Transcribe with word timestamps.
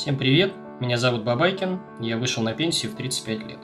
Всем 0.00 0.16
привет, 0.16 0.54
меня 0.80 0.96
зовут 0.96 1.24
Бабайкин, 1.24 1.78
я 2.00 2.16
вышел 2.16 2.42
на 2.42 2.54
пенсию 2.54 2.90
в 2.90 2.96
35 2.96 3.38
лет. 3.46 3.58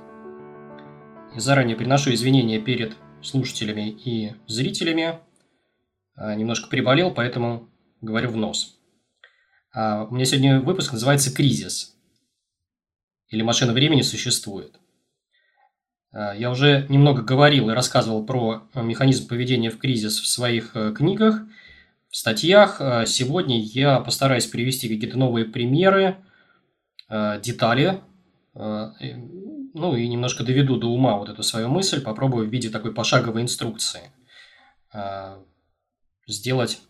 И 1.35 1.41
заранее 1.41 1.77
приношу 1.77 2.13
извинения 2.13 2.61
перед 2.61 2.95
слушателями 3.23 3.89
и 3.89 4.35
зрителями. 4.47 5.19
А, 6.15 6.35
немножко 6.35 6.69
приболел, 6.69 7.11
поэтому 7.11 7.71
говорю 8.03 8.29
в 8.29 8.37
нос. 8.37 8.79
А, 9.73 10.05
у 10.05 10.15
меня 10.15 10.27
сегодня 10.27 10.61
выпуск 10.61 10.93
называется 10.93 11.35
«Кризис» 11.35 11.97
или 13.29 13.41
«Машина 13.41 13.73
времени 13.73 14.03
существует». 14.03 14.79
А, 16.13 16.35
я 16.37 16.51
уже 16.51 16.85
немного 16.91 17.23
говорил 17.23 17.71
и 17.71 17.75
рассказывал 17.75 18.27
про 18.27 18.69
механизм 18.75 19.27
поведения 19.27 19.71
в 19.71 19.79
кризис 19.79 20.21
в 20.21 20.27
своих 20.27 20.77
э, 20.77 20.93
книгах, 20.93 21.41
в 22.11 22.17
статьях. 22.17 22.79
Сегодня 23.07 23.59
я 23.59 24.01
постараюсь 24.01 24.47
привести 24.47 24.87
какие-то 24.91 25.19
новые 25.19 25.47
примеры, 25.47 26.19
детали, 27.09 28.01
э, 28.55 28.91
ну 29.75 29.97
и 29.97 30.09
немножко 30.09 30.43
доведу 30.43 30.77
до 30.77 30.89
ума 30.89 31.17
вот 31.17 31.29
эту 31.29 31.43
свою 31.43 31.69
мысль, 31.69 32.03
попробую 32.03 32.49
в 32.49 32.51
виде 32.51 32.69
такой 32.69 32.93
пошаговой 32.93 33.43
инструкции 33.43 34.11
э, 34.93 35.37
сделать. 36.27 36.81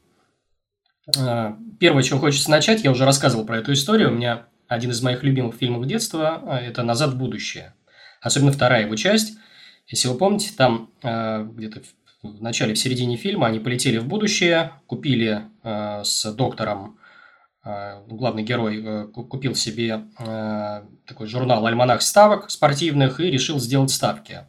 Первое, 1.78 2.02
чем 2.02 2.18
хочется 2.18 2.50
начать, 2.50 2.82
я 2.82 2.90
уже 2.90 3.04
рассказывал 3.04 3.46
про 3.46 3.58
эту 3.58 3.72
историю, 3.72 4.10
у 4.10 4.14
меня 4.14 4.46
один 4.66 4.90
из 4.90 5.00
моих 5.02 5.22
любимых 5.22 5.54
фильмов 5.54 5.86
детства– 5.86 6.42
это 6.60 6.82
«Назад 6.82 7.10
в 7.10 7.16
будущее». 7.16 7.74
Особенно 8.20 8.50
вторая 8.50 8.86
его 8.86 8.96
часть. 8.96 9.38
Если 9.86 10.08
вы 10.08 10.18
помните, 10.18 10.50
там 10.56 10.90
где-то 11.00 11.82
в 12.24 12.42
начале, 12.42 12.74
в 12.74 12.78
середине 12.78 13.16
фильма 13.16 13.46
они 13.46 13.60
полетели 13.60 13.98
в 13.98 14.08
будущее, 14.08 14.72
купили 14.88 15.42
с 15.62 16.24
доктором 16.32 16.98
Э, 16.98 17.05
главный 18.06 18.44
герой 18.44 18.82
э, 18.84 19.04
купил 19.06 19.54
себе 19.54 20.04
э, 20.18 20.82
такой 21.04 21.26
журнал 21.26 21.66
«Альманах 21.66 22.02
ставок» 22.02 22.48
спортивных 22.50 23.18
и 23.18 23.30
решил 23.30 23.58
сделать 23.58 23.90
ставки 23.90 24.46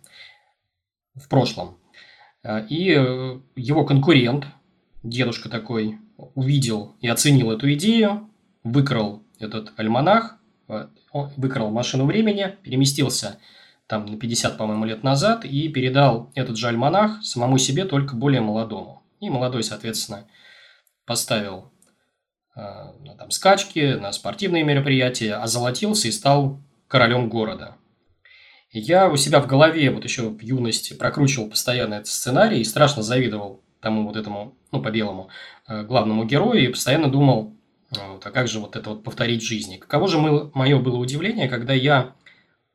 в 1.15 1.27
прошлом. 1.27 1.77
И 2.69 2.91
его 3.55 3.85
конкурент, 3.85 4.45
дедушка 5.03 5.49
такой, 5.49 5.97
увидел 6.35 6.95
и 7.01 7.07
оценил 7.07 7.51
эту 7.51 7.73
идею, 7.73 8.29
выкрал 8.63 9.23
этот 9.39 9.73
альманах, 9.77 10.37
выкрал 11.11 11.71
машину 11.71 12.05
времени, 12.05 12.55
переместился 12.61 13.39
там 13.87 14.05
на 14.05 14.17
50, 14.17 14.57
по-моему, 14.57 14.85
лет 14.85 15.03
назад 15.03 15.43
и 15.43 15.67
передал 15.69 16.31
этот 16.35 16.55
же 16.55 16.67
альманах 16.67 17.23
самому 17.25 17.57
себе, 17.57 17.83
только 17.83 18.15
более 18.15 18.41
молодому. 18.41 19.01
И 19.19 19.29
молодой, 19.29 19.63
соответственно, 19.63 20.25
поставил 21.05 21.71
Э, 21.76 21.76
на 22.57 23.15
там, 23.15 23.29
скачки, 23.29 23.97
на 23.99 24.11
спортивные 24.11 24.63
мероприятия, 24.63 25.35
озолотился 25.35 26.07
и 26.07 26.11
стал 26.11 26.59
королем 26.87 27.29
города. 27.29 27.75
Я 28.71 29.09
у 29.09 29.15
себя 29.15 29.39
в 29.39 29.47
голове 29.47 29.91
вот 29.91 30.03
еще 30.03 30.29
в 30.29 30.41
юности 30.41 30.93
прокручивал 30.93 31.49
постоянно 31.49 31.95
этот 31.95 32.07
сценарий 32.07 32.59
и 32.59 32.65
страшно 32.65 33.03
завидовал 33.03 33.61
тому 33.79 34.05
вот 34.07 34.17
этому, 34.17 34.55
ну, 34.71 34.81
по-белому, 34.81 35.29
э, 35.67 35.83
главному 35.83 36.25
герою 36.25 36.63
и 36.63 36.67
постоянно 36.67 37.09
думал, 37.09 37.53
э, 37.91 38.11
вот, 38.11 38.25
а 38.25 38.31
как 38.31 38.47
же 38.47 38.59
вот 38.59 38.75
это 38.75 38.89
вот 38.89 39.03
повторить 39.03 39.43
в 39.43 39.47
жизни. 39.47 39.77
Каково 39.77 40.07
же 40.07 40.17
мое 40.17 40.79
было 40.79 40.97
удивление, 40.97 41.47
когда 41.47 41.73
я 41.73 42.15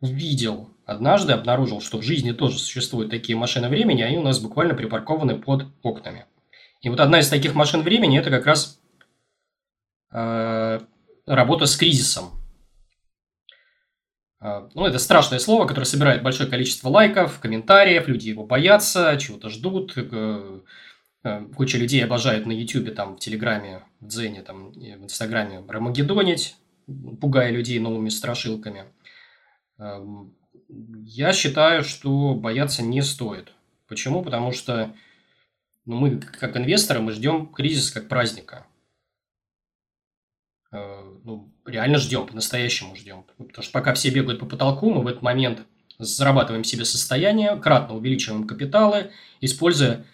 увидел 0.00 0.70
однажды, 0.86 1.32
обнаружил, 1.32 1.80
что 1.80 1.98
в 1.98 2.02
жизни 2.02 2.32
тоже 2.32 2.58
существуют 2.58 3.10
такие 3.10 3.36
машины 3.36 3.68
времени, 3.68 4.02
они 4.02 4.16
у 4.16 4.22
нас 4.22 4.38
буквально 4.38 4.74
припаркованы 4.74 5.36
под 5.36 5.66
окнами. 5.82 6.26
И 6.80 6.88
вот 6.88 7.00
одна 7.00 7.20
из 7.20 7.28
таких 7.28 7.54
машин 7.54 7.82
времени– 7.82 8.18
это 8.20 8.30
как 8.30 8.46
раз 8.46 8.81
Э, 8.81 8.81
работа 10.12 11.66
с 11.66 11.76
кризисом. 11.76 12.42
Э, 14.42 14.68
ну, 14.74 14.86
это 14.86 14.98
страшное 14.98 15.38
слово, 15.38 15.66
которое 15.66 15.86
собирает 15.86 16.22
большое 16.22 16.50
количество 16.50 16.88
лайков, 16.88 17.38
комментариев, 17.38 18.08
люди 18.08 18.28
его 18.28 18.44
боятся, 18.44 19.16
чего-то 19.18 19.48
ждут. 19.48 19.94
Э, 19.96 20.60
куча 21.54 21.78
людей 21.78 22.04
обожает 22.04 22.46
на 22.46 22.52
YouTube, 22.52 22.94
там, 22.94 23.16
в 23.16 23.20
Телеграме, 23.20 23.84
в 24.00 24.08
Дзене, 24.08 24.42
там, 24.42 24.72
в 24.72 25.04
Инстаграме 25.04 25.62
рамагеддонить, 25.68 26.56
пугая 27.20 27.52
людей 27.52 27.78
новыми 27.78 28.08
страшилками. 28.08 28.86
Я 30.68 31.32
считаю, 31.32 31.84
что 31.84 32.34
бояться 32.34 32.82
не 32.82 33.02
стоит. 33.02 33.52
Почему? 33.86 34.24
Потому 34.24 34.50
что 34.50 34.92
ну, 35.86 35.96
мы, 35.96 36.18
как 36.18 36.56
инвесторы, 36.56 37.00
мы 37.00 37.12
ждем 37.12 37.46
кризис 37.46 37.92
как 37.92 38.08
праздника– 38.08 38.66
Э, 38.71 38.71
ну, 40.72 41.52
реально 41.66 41.98
ждем, 41.98 42.26
по-настоящему 42.26 42.96
ждем. 42.96 43.24
Потому 43.38 43.62
что 43.62 43.72
пока 43.72 43.94
все 43.94 44.10
бегают 44.10 44.40
по 44.40 44.46
потолку, 44.46 44.90
мы 44.90 45.02
в 45.02 45.06
этот 45.06 45.22
момент 45.22 45.60
зарабатываем 45.98 46.64
себе 46.64 46.84
состояние, 46.84 47.56
кратно 47.56 47.96
увеличиваем 47.96 48.46
капиталы, 48.46 49.10
используя 49.40 50.04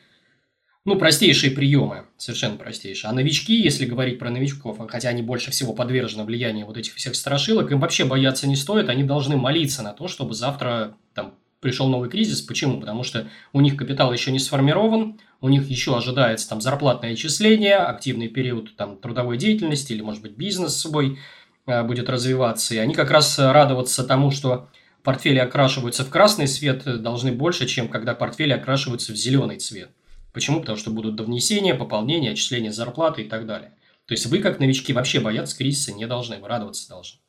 ну, 0.84 0.96
простейшие 0.96 1.52
приемы, 1.52 2.06
совершенно 2.16 2.56
простейшие. 2.56 3.10
А 3.10 3.12
новички, 3.12 3.54
если 3.54 3.84
говорить 3.84 4.18
про 4.18 4.30
новичков, 4.30 4.78
хотя 4.88 5.10
они 5.10 5.22
больше 5.22 5.50
всего 5.50 5.74
подвержены 5.74 6.24
влиянию 6.24 6.66
вот 6.66 6.76
этих 6.76 6.94
всех 6.94 7.14
страшилок, 7.14 7.70
им 7.70 7.80
вообще 7.80 8.04
бояться 8.04 8.46
не 8.46 8.56
стоит, 8.56 8.88
они 8.88 9.04
должны 9.04 9.36
молиться 9.36 9.82
на 9.82 9.92
то, 9.92 10.08
чтобы 10.08 10.34
завтра 10.34 10.96
там 11.14 11.34
пришел 11.60 11.88
новый 11.88 12.08
кризис. 12.08 12.40
Почему? 12.40 12.80
Потому 12.80 13.02
что 13.02 13.28
у 13.52 13.60
них 13.60 13.76
капитал 13.76 14.12
еще 14.12 14.32
не 14.32 14.38
сформирован, 14.38 15.20
у 15.40 15.48
них 15.48 15.68
еще 15.68 15.96
ожидается 15.96 16.48
там 16.48 16.60
зарплатное 16.60 17.12
отчисление, 17.12 17.76
активный 17.76 18.28
период 18.28 18.74
там 18.76 18.96
трудовой 18.96 19.36
деятельности 19.36 19.92
или, 19.92 20.02
может 20.02 20.22
быть, 20.22 20.32
бизнес 20.32 20.76
свой 20.76 21.18
э, 21.66 21.82
будет 21.82 22.08
развиваться. 22.08 22.74
И 22.74 22.78
они 22.78 22.94
как 22.94 23.10
раз 23.10 23.38
радоваться 23.38 24.04
тому, 24.04 24.30
что 24.30 24.68
портфели 25.02 25.38
окрашиваются 25.38 26.04
в 26.04 26.10
красный 26.10 26.46
цвет, 26.46 26.86
э, 26.86 26.96
должны 26.96 27.32
больше, 27.32 27.66
чем 27.66 27.88
когда 27.88 28.14
портфели 28.14 28.52
окрашиваются 28.52 29.12
в 29.12 29.16
зеленый 29.16 29.58
цвет. 29.58 29.90
Почему? 30.32 30.60
Потому 30.60 30.76
что 30.76 30.90
будут 30.90 31.16
довнесения, 31.16 31.74
пополнения, 31.74 32.32
отчисления 32.32 32.72
зарплаты 32.72 33.22
и 33.22 33.28
так 33.28 33.46
далее. 33.46 33.72
То 34.06 34.14
есть 34.14 34.26
вы, 34.26 34.38
как 34.38 34.58
новички, 34.58 34.92
вообще 34.92 35.20
бояться 35.20 35.56
кризиса 35.56 35.92
не 35.92 36.06
должны, 36.06 36.38
вы 36.38 36.48
радоваться 36.48 36.88
должны. 36.88 37.20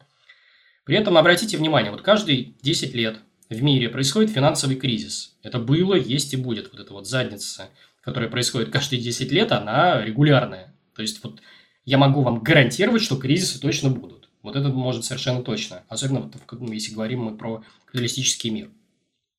При 0.85 0.97
этом 0.97 1.17
обратите 1.17 1.57
внимание, 1.57 1.91
вот 1.91 2.01
каждые 2.01 2.53
10 2.61 2.95
лет 2.95 3.17
в 3.49 3.61
мире 3.61 3.89
происходит 3.89 4.31
финансовый 4.31 4.75
кризис. 4.75 5.35
Это 5.43 5.59
было, 5.59 5.95
есть 5.95 6.33
и 6.33 6.37
будет. 6.37 6.71
Вот 6.71 6.79
эта 6.81 6.93
вот 6.93 7.07
задница, 7.07 7.69
которая 8.01 8.29
происходит 8.29 8.69
каждые 8.69 9.01
10 9.01 9.31
лет, 9.31 9.51
она 9.51 10.03
регулярная. 10.03 10.75
То 10.95 11.01
есть, 11.01 11.23
вот 11.23 11.41
я 11.85 11.97
могу 11.97 12.21
вам 12.21 12.39
гарантировать, 12.41 13.01
что 13.01 13.17
кризисы 13.17 13.59
точно 13.59 13.89
будут. 13.89 14.29
Вот 14.41 14.55
это 14.55 14.69
может 14.69 15.05
совершенно 15.05 15.43
точно. 15.43 15.83
Особенно, 15.87 16.21
вот, 16.21 16.35
ну, 16.51 16.71
если 16.71 16.93
говорим 16.93 17.23
мы 17.23 17.37
про 17.37 17.63
капиталистический 17.85 18.49
мир. 18.49 18.69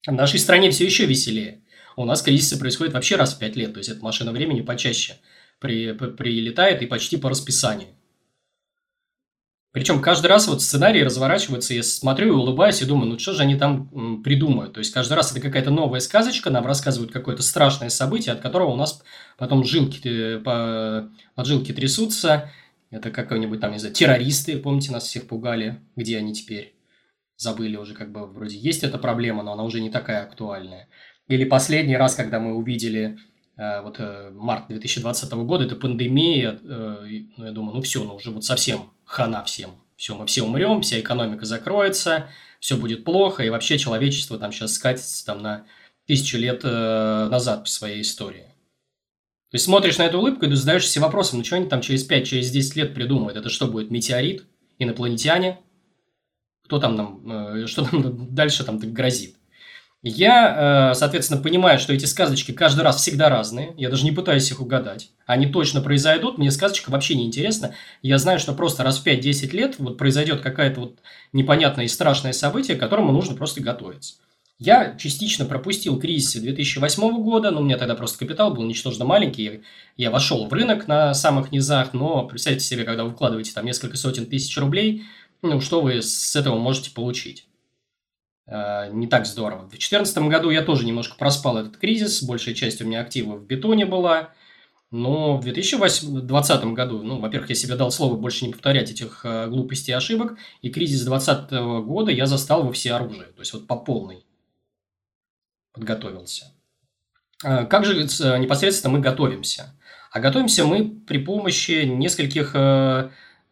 В 0.06 0.12
нашей 0.12 0.38
стране 0.38 0.71
все 0.71 0.84
еще 0.84 1.06
веселее. 1.06 1.62
У 1.97 2.04
нас 2.04 2.22
кризисы 2.22 2.59
происходят 2.59 2.94
вообще 2.94 3.16
раз 3.16 3.34
в 3.34 3.38
5 3.38 3.56
лет. 3.56 3.72
То 3.72 3.78
есть, 3.78 3.91
эта 3.91 4.03
машина 4.03 4.32
времени 4.32 4.60
почаще 4.60 5.19
при, 5.59 5.92
при, 5.92 6.09
прилетает 6.09 6.82
и 6.82 6.87
почти 6.87 7.16
по 7.16 7.31
расписанию. 7.31 7.88
Причем 9.73 10.03
каждый 10.03 10.27
раз 10.27 10.49
вот 10.49 10.63
сценарий 10.63 11.05
разворачивается, 11.05 11.75
я 11.75 11.85
смотрю 11.85 12.29
и 12.29 12.31
улыбаюсь 12.31 12.83
и 12.83 12.87
думаю, 12.87 13.09
ну 13.09 13.19
что 13.21 13.35
же 13.35 13.43
они 13.43 13.55
там 13.55 14.21
придумают. 14.23 14.73
То 14.73 14.81
есть 14.81 14.93
каждый 14.93 15.13
раз 15.13 15.31
это 15.31 15.41
какая-то 15.41 15.71
новая 15.71 16.01
сказочка, 16.01 16.51
нам 16.51 16.67
рассказывают 16.67 17.13
какое-то 17.13 17.43
страшное 17.43 17.89
событие, 17.89 18.33
от 18.33 18.41
которого 18.41 18.73
у 18.73 18.77
нас 18.77 19.01
потом 19.39 19.65
жилки, 19.65 20.01
э, 20.05 20.39
по, 20.41 21.09
поджилки 21.37 21.73
трясутся. 21.73 22.51
Это 22.91 23.13
какой-нибудь 23.13 23.61
там, 23.61 23.71
не 23.71 23.79
знаю, 23.79 23.95
террористы, 23.95 24.59
помните, 24.59 24.91
нас 24.91 25.05
всех 25.05 25.29
пугали, 25.29 25.79
где 25.95 26.19
они 26.19 26.35
теперь? 26.35 26.75
Забыли 27.37 27.77
уже, 27.77 27.95
как 27.95 28.11
бы 28.11 28.27
вроде 28.27 28.59
есть 28.59 28.83
эта 28.83 28.99
проблема, 28.99 29.45
но 29.45 29.53
она 29.53 29.63
уже 29.63 29.81
не 29.81 29.91
такая 29.91 30.25
актуальная. 30.25 30.89
Или 31.29 31.45
последний 31.45 31.97
раз, 31.97 32.17
когда 32.17 32.41
мы 32.41 32.57
увидели 32.57 33.19
э, 33.57 33.83
вот 33.83 34.01
э, 34.01 34.31
март 34.33 34.67
2020 34.67 35.33
года, 35.33 35.65
это 35.65 35.77
пандемия, 35.77 36.59
ну, 36.61 37.45
я 37.45 37.53
думаю, 37.53 37.77
ну 37.77 37.83
все, 37.83 38.03
ну 38.03 38.17
уже 38.17 38.33
вот 38.33 38.45
совсем 38.45 38.91
хана 39.10 39.43
всем. 39.44 39.72
Все, 39.97 40.15
мы 40.15 40.25
все 40.26 40.43
умрем, 40.43 40.82
вся 40.82 41.01
экономика 41.01 41.45
закроется, 41.45 42.30
все 42.60 42.77
будет 42.77 43.04
плохо, 43.04 43.42
и 43.42 43.51
вообще 43.51 43.77
человечество 43.77 44.39
там 44.39 44.53
сейчас 44.53 44.74
скатится 44.74 45.27
там 45.27 45.42
на 45.42 45.66
тысячу 46.07 46.39
лет 46.39 46.60
э, 46.62 47.28
назад 47.28 47.65
по 47.65 47.68
своей 47.68 48.03
истории. 48.03 48.47
То 49.51 49.57
есть 49.57 49.65
смотришь 49.65 49.98
на 49.98 50.04
эту 50.04 50.18
улыбку 50.18 50.47
и 50.47 50.54
задаешься 50.54 50.92
себе 50.92 51.04
вопросом, 51.04 51.39
ну 51.39 51.45
что 51.45 51.57
они 51.57 51.66
там 51.66 51.80
через 51.80 52.04
5, 52.04 52.27
через 52.27 52.51
10 52.53 52.77
лет 52.77 52.95
придумают? 52.95 53.36
Это 53.36 53.51
что 53.51 53.66
будет, 53.66 53.91
метеорит? 53.91 54.47
Инопланетяне? 54.78 55.59
Кто 56.65 56.78
там 56.78 56.95
нам, 56.95 57.56
э, 57.56 57.66
что 57.66 57.83
нам 57.83 58.34
дальше 58.34 58.65
там 58.65 58.78
грозит? 58.78 59.36
Я, 60.03 60.93
э, 60.93 60.95
соответственно, 60.95 61.43
понимаю, 61.43 61.79
что 61.79 61.93
эти 61.93 62.07
сказочки 62.07 62.53
каждый 62.53 62.81
раз 62.81 62.97
всегда 62.97 63.29
разные. 63.29 63.75
Я 63.77 63.91
даже 63.91 64.05
не 64.05 64.13
пытаюсь 64.13 64.51
их 64.51 64.61
угадать. 64.61 65.11
Они 65.27 65.47
точно 65.47 65.83
произойдут. 65.83 66.39
Мне 66.39 66.51
сказочка 66.51 66.91
вообще 66.91 67.15
не 67.15 67.27
интересна. 67.27 67.75
Я 68.01 68.17
знаю, 68.17 68.39
что 68.39 68.55
просто 68.55 68.83
раз 68.83 68.99
в 68.99 69.07
5-10 69.07 69.51
лет 69.51 69.75
вот 69.79 69.99
произойдет 69.99 70.41
какое-то 70.41 70.81
вот 70.81 70.99
непонятное 71.35 71.85
и 71.85 71.89
страшное 71.89 72.33
событие, 72.33 72.79
к 72.79 72.81
которому 72.81 73.13
нужно 73.13 73.35
просто 73.37 73.61
готовиться. 73.61 74.15
Я 74.59 74.95
частично 74.97 75.45
пропустил 75.45 75.99
кризис 75.99 76.35
2008 76.35 77.23
года, 77.23 77.51
но 77.51 77.61
у 77.61 77.65
меня 77.65 77.77
тогда 77.77 77.95
просто 77.95 78.19
капитал 78.19 78.55
был 78.55 78.63
ничтожно 78.65 79.05
маленький. 79.05 79.63
Я 79.99 80.11
вошел 80.11 80.47
в 80.47 80.53
рынок 80.53 80.89
на 80.89 81.13
самых 81.13 81.53
низах, 81.53 81.93
но 81.93 82.25
представьте 82.25 82.65
себе, 82.65 82.85
когда 82.85 83.05
вы 83.05 83.11
вкладываете 83.11 83.53
там 83.53 83.67
несколько 83.67 83.99
сотен 83.99 84.27
тысяч 84.27 84.57
рублей, 84.57 85.05
ну, 85.43 85.61
что 85.61 85.83
вы 85.83 86.01
с 86.01 86.37
этого 86.37 86.59
можете 86.59 86.91
получить. 86.91 87.47
Э, 88.51 88.91
не 88.91 89.07
так 89.07 89.27
здорово. 89.27 89.61
В 89.61 89.69
2014 89.69 90.19
году 90.29 90.51
я 90.51 90.63
тоже 90.63 90.85
немножко 90.85 91.17
проспал 91.17 91.59
этот 91.59 91.77
кризис, 91.77 92.23
большая 92.23 92.55
часть 92.55 92.83
у 92.83 92.85
меня 92.85 93.01
активов 93.01 93.41
в 93.41 93.47
бетоне 93.47 93.87
была, 93.87 94.31
но 94.91 95.37
в 95.37 95.43
2020 95.43 96.65
году, 96.73 97.01
ну, 97.05 97.21
во-первых, 97.21 97.51
я 97.51 97.55
себе 97.55 97.77
дал 97.77 97.93
слово 97.93 98.17
больше 98.17 98.45
не 98.45 98.53
повторять 98.53 98.91
этих 98.91 99.25
э, 99.25 99.47
глупостей 99.47 99.93
и 99.93 99.95
ошибок, 99.95 100.37
и 100.63 100.71
кризис 100.71 101.03
2020 101.05 101.85
года 101.87 102.11
я 102.11 102.27
застал 102.27 102.65
во 102.65 102.73
всеоружии, 102.73 103.23
то 103.23 103.41
есть 103.41 103.53
вот 103.53 103.69
по 103.69 103.77
полной 103.77 104.27
подготовился. 105.73 106.53
Э, 107.45 107.67
как 107.67 107.85
же 107.85 107.95
непосредственно 108.03 108.95
мы 108.95 108.99
готовимся? 108.99 109.79
А 110.11 110.19
готовимся 110.19 110.65
мы 110.65 110.91
при 110.91 111.19
помощи 111.19 111.85
нескольких 111.85 112.51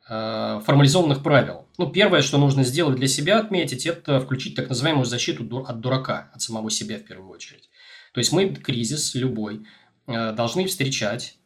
формализованных 0.08 1.22
правил. 1.22 1.67
Ну, 1.78 1.88
первое, 1.88 2.22
что 2.22 2.38
нужно 2.38 2.64
сделать 2.64 2.96
для 2.96 3.06
себя, 3.06 3.38
отметить, 3.38 3.86
это 3.86 4.20
включить 4.20 4.56
так 4.56 4.68
называемую 4.68 5.04
защиту 5.04 5.64
от 5.64 5.80
дурака, 5.80 6.28
от 6.34 6.42
самого 6.42 6.72
себя 6.72 6.98
в 6.98 7.04
первую 7.04 7.30
очередь. 7.30 7.70
То 8.12 8.18
есть 8.18 8.32
мы 8.32 8.52
кризис 8.52 9.14
любой 9.14 9.64
э, 10.08 10.32
должны 10.32 10.66
встречать 10.66 11.36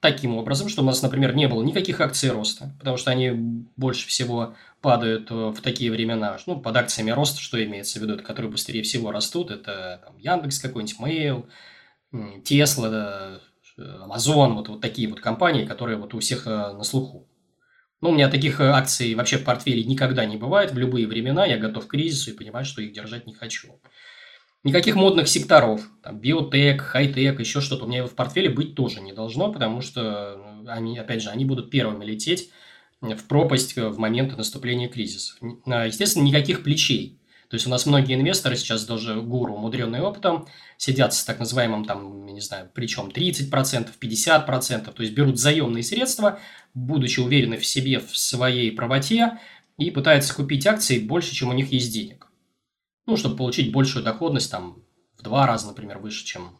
таким 0.00 0.36
образом, 0.36 0.68
что 0.68 0.82
у 0.82 0.84
нас, 0.84 1.00
например, 1.00 1.36
не 1.36 1.46
было 1.46 1.62
никаких 1.62 2.00
акций 2.00 2.30
роста, 2.30 2.74
потому 2.80 2.96
что 2.96 3.12
они 3.12 3.30
больше 3.76 4.08
всего 4.08 4.56
падают 4.80 5.30
э, 5.30 5.34
в 5.34 5.60
такие 5.60 5.92
времена. 5.92 6.36
Ну, 6.46 6.60
под 6.60 6.76
акциями 6.76 7.12
роста, 7.12 7.40
что 7.40 7.64
имеется 7.64 8.00
в 8.00 8.02
виду, 8.02 8.14
это 8.14 8.24
которые 8.24 8.50
быстрее 8.50 8.82
всего 8.82 9.12
растут, 9.12 9.52
это 9.52 10.02
там, 10.04 10.18
Яндекс 10.18 10.58
какой-нибудь, 10.58 10.98
Mail, 11.00 11.46
Tesla, 12.42 13.40
Amazon, 13.78 14.54
вот, 14.54 14.68
вот 14.70 14.80
такие 14.80 15.08
вот 15.08 15.20
компании, 15.20 15.66
которые 15.66 15.98
вот 15.98 16.14
у 16.14 16.18
всех 16.18 16.46
на 16.46 16.82
слуху. 16.82 17.27
Ну, 18.00 18.10
у 18.10 18.12
меня 18.12 18.28
таких 18.28 18.60
э, 18.60 18.64
акций 18.64 19.14
вообще 19.14 19.38
в 19.38 19.44
портфеле 19.44 19.82
никогда 19.84 20.24
не 20.24 20.36
бывает. 20.36 20.72
В 20.72 20.78
любые 20.78 21.06
времена 21.06 21.44
я 21.46 21.58
готов 21.58 21.86
к 21.86 21.90
кризису 21.90 22.30
и 22.30 22.34
понимаю, 22.34 22.64
что 22.64 22.80
их 22.80 22.92
держать 22.92 23.26
не 23.26 23.34
хочу. 23.34 23.80
Никаких 24.64 24.96
модных 24.96 25.28
секторов, 25.28 25.82
там, 26.02 26.18
биотек, 26.20 26.82
хай-тек, 26.82 27.38
еще 27.40 27.60
что-то 27.60 27.84
у 27.84 27.88
меня 27.88 28.04
в 28.06 28.14
портфеле 28.14 28.50
быть 28.50 28.74
тоже 28.74 29.00
не 29.00 29.12
должно, 29.12 29.52
потому 29.52 29.80
что, 29.80 30.36
ну, 30.36 30.68
они, 30.68 30.98
опять 30.98 31.22
же, 31.22 31.30
они 31.30 31.44
будут 31.44 31.70
первыми 31.70 32.04
лететь 32.04 32.50
в 33.00 33.24
пропасть 33.28 33.76
в 33.76 33.98
моменты 33.98 34.36
наступления 34.36 34.88
кризисов. 34.88 35.38
А, 35.66 35.86
естественно, 35.86 36.24
никаких 36.24 36.64
плечей. 36.64 37.18
То 37.48 37.54
есть 37.54 37.66
у 37.66 37.70
нас 37.70 37.86
многие 37.86 38.14
инвесторы 38.14 38.56
сейчас 38.56 38.84
даже 38.84 39.20
гуру, 39.22 39.54
умудренные 39.54 40.02
опытом, 40.02 40.46
сидят 40.76 41.14
с 41.14 41.24
так 41.24 41.38
называемым, 41.38 41.86
там, 41.86 42.26
я 42.26 42.32
не 42.32 42.40
знаю, 42.40 42.70
причем 42.74 43.08
30%, 43.08 43.88
50%, 43.98 44.92
то 44.92 45.02
есть 45.02 45.14
берут 45.14 45.38
заемные 45.38 45.82
средства, 45.82 46.40
будучи 46.74 47.20
уверены 47.20 47.56
в 47.56 47.64
себе, 47.64 48.00
в 48.00 48.16
своей 48.16 48.70
правоте, 48.70 49.38
и 49.78 49.90
пытаются 49.90 50.34
купить 50.34 50.66
акции 50.66 50.98
больше, 50.98 51.34
чем 51.34 51.48
у 51.48 51.54
них 51.54 51.72
есть 51.72 51.92
денег. 51.92 52.26
Ну, 53.06 53.16
чтобы 53.16 53.36
получить 53.36 53.72
большую 53.72 54.04
доходность, 54.04 54.50
там, 54.50 54.82
в 55.16 55.22
два 55.22 55.46
раза, 55.46 55.68
например, 55.68 55.98
выше, 55.98 56.26
чем 56.26 56.58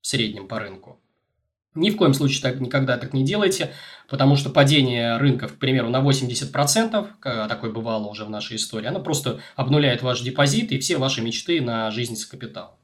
в 0.00 0.06
среднем 0.06 0.46
по 0.46 0.60
рынку. 0.60 1.00
Ни 1.74 1.90
в 1.90 1.96
коем 1.96 2.14
случае 2.14 2.42
так, 2.42 2.60
никогда 2.60 2.98
так 2.98 3.12
не 3.12 3.24
делайте, 3.24 3.72
потому 4.08 4.36
что 4.36 4.50
падение 4.50 5.18
рынков, 5.18 5.54
к 5.54 5.58
примеру, 5.58 5.88
на 5.88 6.00
80%, 6.00 7.46
такое 7.48 7.70
бывало 7.70 8.08
уже 8.08 8.24
в 8.24 8.30
нашей 8.30 8.56
истории, 8.56 8.88
оно 8.88 9.00
просто 9.00 9.40
обнуляет 9.54 10.02
ваш 10.02 10.20
депозит 10.20 10.72
и 10.72 10.78
все 10.80 10.96
ваши 10.96 11.22
мечты 11.22 11.60
на 11.60 11.90
жизнь 11.92 12.16
с 12.16 12.26
капиталом. 12.26 12.74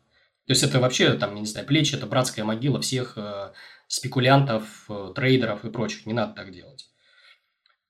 То 0.47 0.53
есть 0.53 0.63
это 0.63 0.79
вообще, 0.79 1.15
там, 1.15 1.35
не 1.35 1.47
знаю, 1.47 1.67
плечи, 1.67 1.97
это 1.97 2.07
братская 2.07 2.45
могила 2.45 2.81
всех 2.81 3.15
э, 3.17 3.51
спекулянтов, 3.89 4.85
э, 4.89 5.13
трейдеров 5.15 5.65
и 5.65 5.71
прочих. 5.71 6.07
Не 6.07 6.13
надо 6.13 6.35
так 6.35 6.53
делать. 6.53 6.89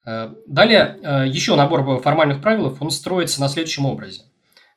Э, 0.07 0.33
далее, 0.47 0.99
э, 1.03 1.29
еще 1.29 1.57
набор 1.57 2.01
формальных 2.01 2.41
правил, 2.41 2.75
он 2.81 2.91
строится 2.91 3.41
на 3.41 3.49
следующем 3.49 3.85
образе. 3.85 4.23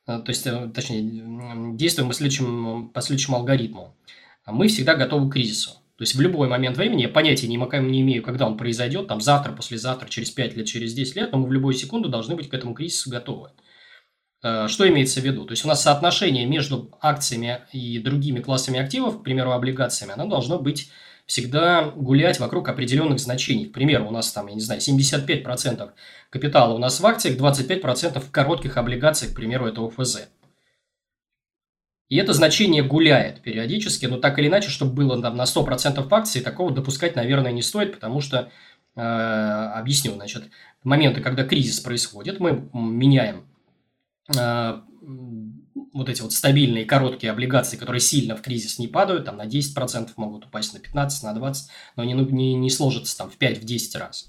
Э, 0.06 0.18
то 0.18 0.30
есть, 0.30 0.46
точнее, 0.74 1.76
действуем 1.76 2.08
мы 2.08 2.14
следующим, 2.14 2.90
по 2.90 3.00
следующему 3.00 3.36
алгоритму. 3.38 3.96
Мы 4.46 4.68
всегда 4.68 4.94
готовы 4.94 5.30
к 5.30 5.32
кризису. 5.32 5.79
То 6.00 6.04
есть 6.04 6.14
в 6.14 6.20
любой 6.22 6.48
момент 6.48 6.78
времени, 6.78 7.02
я 7.02 7.10
понятия 7.10 7.46
не, 7.46 7.58
не 7.58 8.00
имею, 8.00 8.22
когда 8.22 8.46
он 8.46 8.56
произойдет, 8.56 9.06
там 9.06 9.20
завтра, 9.20 9.52
послезавтра, 9.52 10.08
через 10.08 10.30
5 10.30 10.56
лет, 10.56 10.66
через 10.66 10.94
10 10.94 11.16
лет, 11.16 11.30
но 11.30 11.36
мы 11.36 11.46
в 11.46 11.52
любую 11.52 11.74
секунду 11.74 12.08
должны 12.08 12.36
быть 12.36 12.48
к 12.48 12.54
этому 12.54 12.72
кризису 12.72 13.10
готовы. 13.10 13.50
Э, 14.42 14.66
что 14.66 14.88
имеется 14.88 15.20
в 15.20 15.24
виду? 15.24 15.44
То 15.44 15.50
есть 15.50 15.62
у 15.66 15.68
нас 15.68 15.82
соотношение 15.82 16.46
между 16.46 16.90
акциями 17.02 17.60
и 17.74 17.98
другими 17.98 18.40
классами 18.40 18.80
активов, 18.80 19.20
к 19.20 19.22
примеру, 19.22 19.52
облигациями, 19.52 20.14
оно 20.14 20.24
должно 20.24 20.58
быть 20.58 20.90
всегда 21.26 21.90
гулять 21.94 22.40
вокруг 22.40 22.70
определенных 22.70 23.20
значений. 23.20 23.66
К 23.66 23.74
примеру, 23.74 24.08
у 24.08 24.10
нас 24.10 24.32
там, 24.32 24.46
я 24.46 24.54
не 24.54 24.62
знаю, 24.62 24.80
75% 24.80 25.90
капитала 26.30 26.72
у 26.72 26.78
нас 26.78 26.98
в 26.98 27.04
акциях, 27.04 27.36
25% 27.36 28.20
в 28.20 28.30
коротких 28.30 28.78
облигациях, 28.78 29.32
к 29.32 29.36
примеру, 29.36 29.66
это 29.66 29.86
ОФЗ. 29.86 30.30
И 32.10 32.16
это 32.16 32.32
значение 32.32 32.82
гуляет 32.82 33.40
периодически, 33.40 34.06
но 34.06 34.18
так 34.18 34.36
или 34.40 34.48
иначе, 34.48 34.68
чтобы 34.68 34.92
было 34.92 35.22
там, 35.22 35.36
на 35.36 35.44
100% 35.44 36.06
акций, 36.10 36.40
такого 36.42 36.72
допускать, 36.72 37.14
наверное, 37.14 37.52
не 37.52 37.62
стоит, 37.62 37.94
потому 37.94 38.20
что, 38.20 38.50
э, 38.96 39.00
объясню, 39.00 40.14
значит, 40.14 40.42
в 40.82 40.88
моменты, 40.88 41.20
когда 41.20 41.44
кризис 41.44 41.78
происходит, 41.78 42.40
мы 42.40 42.68
меняем 42.72 43.44
э, 44.36 44.80
вот 45.92 46.08
эти 46.08 46.20
вот 46.20 46.32
стабильные 46.32 46.84
короткие 46.84 47.30
облигации, 47.30 47.76
которые 47.76 48.00
сильно 48.00 48.34
в 48.34 48.42
кризис 48.42 48.80
не 48.80 48.88
падают, 48.88 49.26
там 49.26 49.36
на 49.36 49.46
10% 49.46 50.10
могут 50.16 50.46
упасть, 50.46 50.74
на 50.74 50.78
15%, 50.78 51.10
на 51.22 51.38
20%, 51.38 51.54
но 51.94 52.02
ну, 52.02 52.28
не, 52.28 52.54
не 52.54 52.70
сложатся 52.70 53.16
там 53.18 53.30
в 53.30 53.38
5-10 53.38 53.98
раз. 53.98 54.28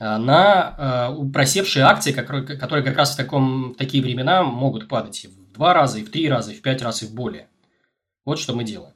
Э, 0.00 0.16
на 0.16 1.10
э, 1.12 1.30
просевшие 1.34 1.84
акции, 1.84 2.12
которые, 2.12 2.46
которые 2.56 2.82
как 2.82 2.96
раз 2.96 3.12
в, 3.12 3.16
таком, 3.18 3.74
в 3.74 3.76
такие 3.76 4.02
времена 4.02 4.42
могут 4.42 4.88
падать 4.88 5.26
два 5.54 5.72
раза, 5.72 5.98
и 5.98 6.04
в 6.04 6.10
три 6.10 6.28
раза, 6.28 6.52
и 6.52 6.54
в 6.54 6.62
пять 6.62 6.82
раз, 6.82 7.02
и 7.02 7.06
в 7.06 7.14
более. 7.14 7.48
Вот 8.24 8.38
что 8.38 8.54
мы 8.54 8.64
делаем. 8.64 8.94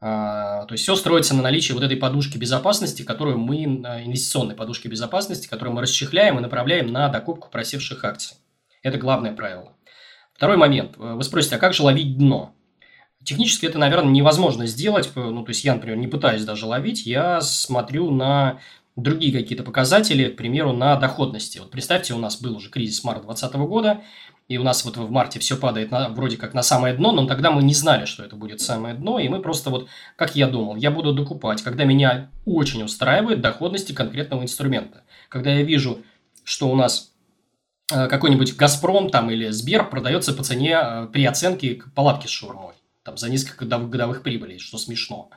А, 0.00 0.66
то 0.66 0.72
есть 0.72 0.82
все 0.82 0.96
строится 0.96 1.34
на 1.34 1.42
наличии 1.42 1.72
вот 1.72 1.84
этой 1.84 1.96
подушки 1.96 2.36
безопасности, 2.36 3.02
которую 3.02 3.38
мы, 3.38 3.62
инвестиционной 3.62 4.56
подушки 4.56 4.88
безопасности, 4.88 5.46
которую 5.46 5.74
мы 5.74 5.82
расчехляем 5.82 6.38
и 6.38 6.42
направляем 6.42 6.88
на 6.88 7.08
докупку 7.08 7.48
просевших 7.50 8.04
акций. 8.04 8.36
Это 8.82 8.98
главное 8.98 9.32
правило. 9.32 9.76
Второй 10.34 10.56
момент. 10.56 10.96
Вы 10.96 11.22
спросите, 11.22 11.54
а 11.54 11.58
как 11.58 11.72
же 11.72 11.84
ловить 11.84 12.18
дно? 12.18 12.52
Технически 13.22 13.66
это, 13.66 13.78
наверное, 13.78 14.10
невозможно 14.10 14.66
сделать. 14.66 15.08
Ну, 15.14 15.44
то 15.44 15.50
есть 15.50 15.62
я, 15.62 15.74
например, 15.74 15.96
не 15.96 16.08
пытаюсь 16.08 16.44
даже 16.44 16.66
ловить. 16.66 17.06
Я 17.06 17.40
смотрю 17.40 18.10
на 18.10 18.58
другие 18.96 19.32
какие-то 19.32 19.62
показатели, 19.62 20.28
к 20.28 20.36
примеру, 20.36 20.72
на 20.72 20.96
доходности. 20.96 21.58
Вот 21.58 21.70
представьте, 21.70 22.14
у 22.14 22.18
нас 22.18 22.40
был 22.40 22.56
уже 22.56 22.70
кризис 22.70 23.04
марта 23.04 23.22
2020 23.22 23.68
года, 23.68 24.00
и 24.48 24.58
у 24.58 24.62
нас 24.62 24.84
вот 24.84 24.96
в 24.96 25.10
марте 25.10 25.38
все 25.38 25.56
падает 25.56 25.90
на, 25.90 26.08
вроде 26.08 26.36
как 26.36 26.54
на 26.54 26.62
самое 26.62 26.94
дно, 26.94 27.12
но 27.12 27.26
тогда 27.26 27.50
мы 27.50 27.62
не 27.62 27.74
знали, 27.74 28.04
что 28.04 28.24
это 28.24 28.36
будет 28.36 28.60
самое 28.60 28.94
дно, 28.94 29.18
и 29.18 29.28
мы 29.28 29.40
просто 29.40 29.70
вот, 29.70 29.88
как 30.16 30.36
я 30.36 30.46
думал, 30.46 30.76
я 30.76 30.90
буду 30.90 31.12
докупать, 31.12 31.62
когда 31.62 31.84
меня 31.84 32.30
очень 32.44 32.82
устраивает 32.82 33.40
доходности 33.40 33.92
конкретного 33.92 34.42
инструмента. 34.42 35.04
Когда 35.28 35.50
я 35.52 35.62
вижу, 35.62 36.02
что 36.44 36.68
у 36.70 36.76
нас 36.76 37.12
э, 37.92 38.08
какой-нибудь 38.08 38.56
«Газпром» 38.56 39.10
там 39.10 39.30
или 39.30 39.48
«Сбер» 39.50 39.88
продается 39.88 40.34
по 40.34 40.42
цене 40.42 40.78
э, 40.82 41.06
при 41.12 41.24
оценке 41.24 41.82
палатки 41.94 42.26
с 42.26 42.30
шаурмой, 42.30 42.74
там 43.04 43.16
за 43.16 43.30
несколько 43.30 43.64
годовых 43.64 44.22
прибылей, 44.22 44.58
что 44.58 44.76
смешно. 44.76 45.30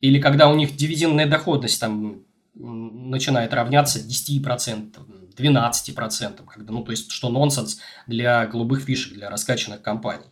Или 0.00 0.20
когда 0.20 0.48
у 0.48 0.54
них 0.54 0.76
дивидендная 0.76 1.26
доходность 1.26 1.80
там 1.80 2.22
начинает 2.58 3.54
равняться 3.54 4.00
10%, 4.00 4.96
12%, 5.36 6.44
когда, 6.46 6.72
ну, 6.72 6.84
то 6.84 6.90
есть, 6.90 7.10
что 7.10 7.28
нонсенс 7.28 7.80
для 8.06 8.46
голубых 8.46 8.82
фишек, 8.82 9.14
для 9.14 9.30
раскачанных 9.30 9.82
компаний. 9.82 10.26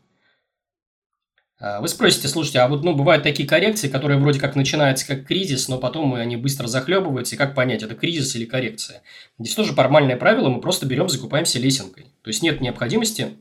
А, 1.59 1.81
вы 1.81 1.89
спросите, 1.89 2.29
слушайте, 2.29 2.61
а 2.61 2.69
вот 2.69 2.85
ну, 2.85 2.95
бывают 2.95 3.23
такие 3.23 3.49
коррекции, 3.49 3.89
которые 3.89 4.19
вроде 4.19 4.39
как 4.39 4.57
начинаются 4.57 5.07
как 5.07 5.27
кризис, 5.27 5.69
но 5.69 5.79
потом 5.79 6.15
они 6.15 6.37
быстро 6.37 6.67
захлебываются, 6.67 7.35
и 7.35 7.39
как 7.39 7.55
понять, 7.55 7.83
это 7.83 7.95
кризис 7.95 8.37
или 8.37 8.45
коррекция? 8.45 9.03
Здесь 9.39 9.55
тоже 9.55 9.73
формальное 9.73 10.17
правило, 10.17 10.49
мы 10.49 10.61
просто 10.61 10.85
берем, 10.87 11.09
закупаемся 11.09 11.59
лесенкой. 11.59 12.07
То 12.23 12.29
есть 12.29 12.43
нет 12.43 12.61
необходимости 12.61 13.37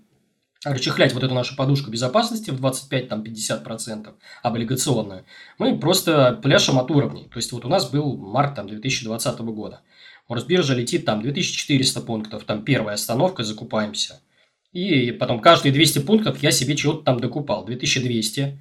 расчехлять 0.66 1.14
вот 1.14 1.24
эту 1.24 1.34
нашу 1.34 1.56
подушку 1.56 1.92
безопасности 1.92 2.50
в 2.50 2.64
25-50% 2.64 4.14
облигационную, 4.44 5.26
мы 5.58 5.80
просто 5.80 6.40
пляшем 6.42 6.80
от 6.80 6.92
уровней. 6.92 7.30
То 7.32 7.38
есть, 7.38 7.52
вот 7.52 7.66
у 7.66 7.70
нас 7.70 7.90
был 7.90 8.18
март 8.18 8.56
там, 8.56 8.68
2020 8.68 9.40
года. 9.40 9.82
Мосбиржа 10.28 10.74
летит 10.74 11.06
там 11.06 11.22
2400 11.22 12.02
пунктов, 12.02 12.44
там 12.46 12.64
первая 12.64 12.96
остановка, 12.96 13.44
закупаемся. 13.44 14.20
И 14.74 15.12
потом 15.12 15.40
каждые 15.40 15.72
200 15.72 16.00
пунктов 16.00 16.44
я 16.44 16.52
себе 16.52 16.76
чего-то 16.76 17.04
там 17.04 17.20
докупал. 17.20 17.64
2200, 17.64 18.60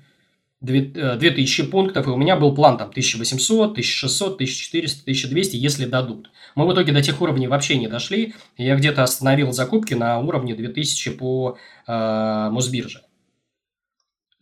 2000 0.61 1.61
э, 1.61 1.65
пунктов, 1.65 2.07
и 2.07 2.11
у 2.11 2.17
меня 2.17 2.37
был 2.37 2.55
план 2.55 2.79
там 2.79 2.89
1800, 2.89 3.73
1600, 3.73 4.35
1400, 4.35 5.03
1200, 5.03 5.57
если 5.57 5.85
дадут. 5.85 6.31
Мы 6.55 6.67
в 6.67 6.73
итоге 6.73 6.93
до 6.93 7.03
тех 7.03 7.21
уровней 7.21 7.49
вообще 7.49 7.77
не 7.79 7.89
дошли, 7.89 8.35
я 8.57 8.77
где-то 8.77 9.03
остановил 9.03 9.53
закупки 9.53 9.95
на 9.95 10.19
уровне 10.19 10.55
2000 10.55 11.11
по 11.13 11.59
э, 11.87 12.49
Мосбирже. 12.51 13.03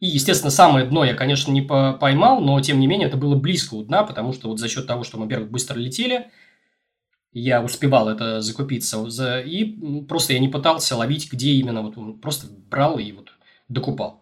И, 0.03 0.07
естественно, 0.07 0.51
самое 0.51 0.85
дно 0.85 1.05
я, 1.05 1.15
конечно, 1.15 1.53
не 1.53 1.63
поймал, 1.63 2.41
но, 2.41 2.61
тем 2.61 2.81
не 2.81 2.89
менее, 2.89 3.07
это 3.07 3.17
было 3.17 3.37
близко 3.37 3.75
у 3.75 3.85
дна, 3.85 4.03
потому 4.03 4.33
что 4.33 4.49
вот 4.49 4.59
за 4.59 4.69
счет 4.69 4.87
того, 4.87 5.05
что 5.05 5.17
мы, 5.17 5.25
во-первых, 5.25 5.51
быстро 5.51 5.79
летели, 5.79 6.27
я 7.33 7.63
успевал 7.63 8.09
это 8.09 8.41
закупиться, 8.41 9.09
за, 9.09 9.41
и 9.41 9.65
просто 10.03 10.33
я 10.33 10.41
не 10.41 10.49
пытался 10.49 10.97
ловить, 10.97 11.33
где 11.33 11.53
именно, 11.53 11.83
вот 11.83 12.21
просто 12.21 12.49
брал 12.69 12.99
и 12.99 13.13
вот 13.13 13.33
докупал. 13.69 14.22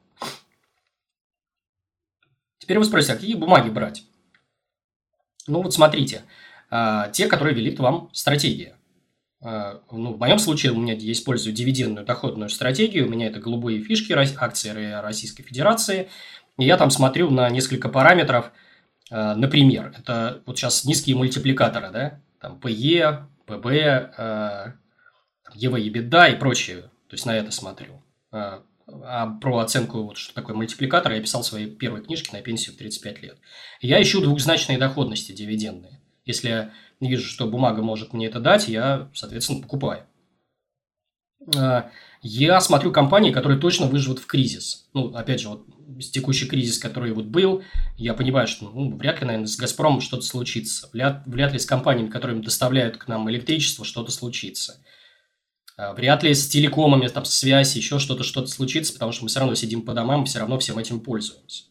Теперь 2.70 2.78
вы 2.78 2.84
спросите, 2.84 3.14
а 3.14 3.16
какие 3.16 3.34
бумаги 3.34 3.68
брать? 3.68 4.04
Ну 5.48 5.60
вот 5.60 5.74
смотрите, 5.74 6.22
а, 6.70 7.08
те, 7.08 7.26
которые 7.26 7.52
велит 7.52 7.80
вам 7.80 8.10
стратегия. 8.12 8.76
А, 9.42 9.80
ну, 9.90 10.12
в 10.12 10.20
моем 10.20 10.38
случае 10.38 10.70
у 10.70 10.80
меня 10.80 10.94
я 10.94 11.10
использую 11.10 11.52
дивидендную 11.52 12.06
доходную 12.06 12.48
стратегию, 12.48 13.08
у 13.08 13.10
меня 13.10 13.26
это 13.26 13.40
голубые 13.40 13.82
фишки, 13.82 14.12
акции 14.12 15.00
Российской 15.02 15.42
Федерации, 15.42 16.10
и 16.58 16.64
я 16.64 16.76
там 16.76 16.92
смотрю 16.92 17.30
на 17.30 17.50
несколько 17.50 17.88
параметров, 17.88 18.52
а, 19.10 19.34
например, 19.34 19.92
это 19.98 20.40
вот 20.46 20.56
сейчас 20.56 20.84
низкие 20.84 21.16
мультипликаторы, 21.16 21.90
да, 21.90 22.20
там 22.40 22.60
PE, 22.62 23.24
PB, 23.48 24.74
EV, 25.56 25.90
EBITDA 25.90 26.34
и 26.34 26.36
прочее, 26.36 26.82
то 26.82 27.14
есть 27.14 27.26
на 27.26 27.36
это 27.36 27.50
смотрю. 27.50 28.00
А 29.04 29.26
про 29.26 29.58
оценку, 29.58 30.02
вот, 30.02 30.16
что 30.16 30.34
такое 30.34 30.56
мультипликатор, 30.56 31.12
я 31.12 31.20
писал 31.20 31.42
в 31.42 31.46
своей 31.46 31.66
первой 31.66 32.02
книжке 32.02 32.36
на 32.36 32.42
пенсию 32.42 32.74
в 32.74 32.78
35 32.78 33.22
лет. 33.22 33.38
Я 33.80 34.00
ищу 34.00 34.20
двухзначные 34.20 34.78
доходности 34.78 35.32
дивидендные. 35.32 36.00
Если 36.24 36.48
я 36.48 36.72
вижу, 37.00 37.26
что 37.26 37.46
бумага 37.46 37.82
может 37.82 38.12
мне 38.12 38.26
это 38.26 38.40
дать, 38.40 38.68
я, 38.68 39.08
соответственно, 39.14 39.62
покупаю. 39.62 40.06
А, 41.56 41.90
я 42.22 42.60
смотрю 42.60 42.92
компании, 42.92 43.32
которые 43.32 43.58
точно 43.58 43.86
выживут 43.86 44.18
в 44.18 44.26
кризис. 44.26 44.88
Ну, 44.92 45.14
опять 45.14 45.40
же, 45.40 45.48
вот 45.48 45.66
текущий 46.12 46.46
кризис, 46.46 46.78
который 46.78 47.12
вот 47.12 47.26
был, 47.26 47.62
я 47.96 48.14
понимаю, 48.14 48.46
что 48.46 48.70
ну, 48.70 48.96
вряд 48.96 49.20
ли, 49.20 49.26
наверное, 49.26 49.46
с 49.46 49.56
«Газпромом» 49.56 50.00
что-то 50.00 50.22
случится. 50.22 50.88
Вряд, 50.92 51.22
вряд 51.26 51.52
ли 51.52 51.58
с 51.58 51.66
компаниями, 51.66 52.10
которыми 52.10 52.42
доставляют 52.42 52.96
к 52.96 53.08
нам 53.08 53.30
электричество, 53.30 53.84
что-то 53.84 54.10
случится. 54.12 54.82
А, 55.80 55.94
вряд 55.94 56.22
ли 56.22 56.34
с 56.34 56.46
телекомами, 56.46 57.08
там, 57.08 57.24
связь, 57.24 57.74
еще 57.74 57.98
что-то, 57.98 58.22
что-то 58.22 58.48
случится, 58.48 58.92
потому 58.92 59.12
что 59.12 59.22
мы 59.22 59.28
все 59.28 59.40
равно 59.40 59.54
сидим 59.54 59.80
по 59.80 59.94
домам, 59.94 60.26
все 60.26 60.38
равно 60.38 60.58
всем 60.58 60.78
этим 60.78 61.00
пользуемся. 61.00 61.64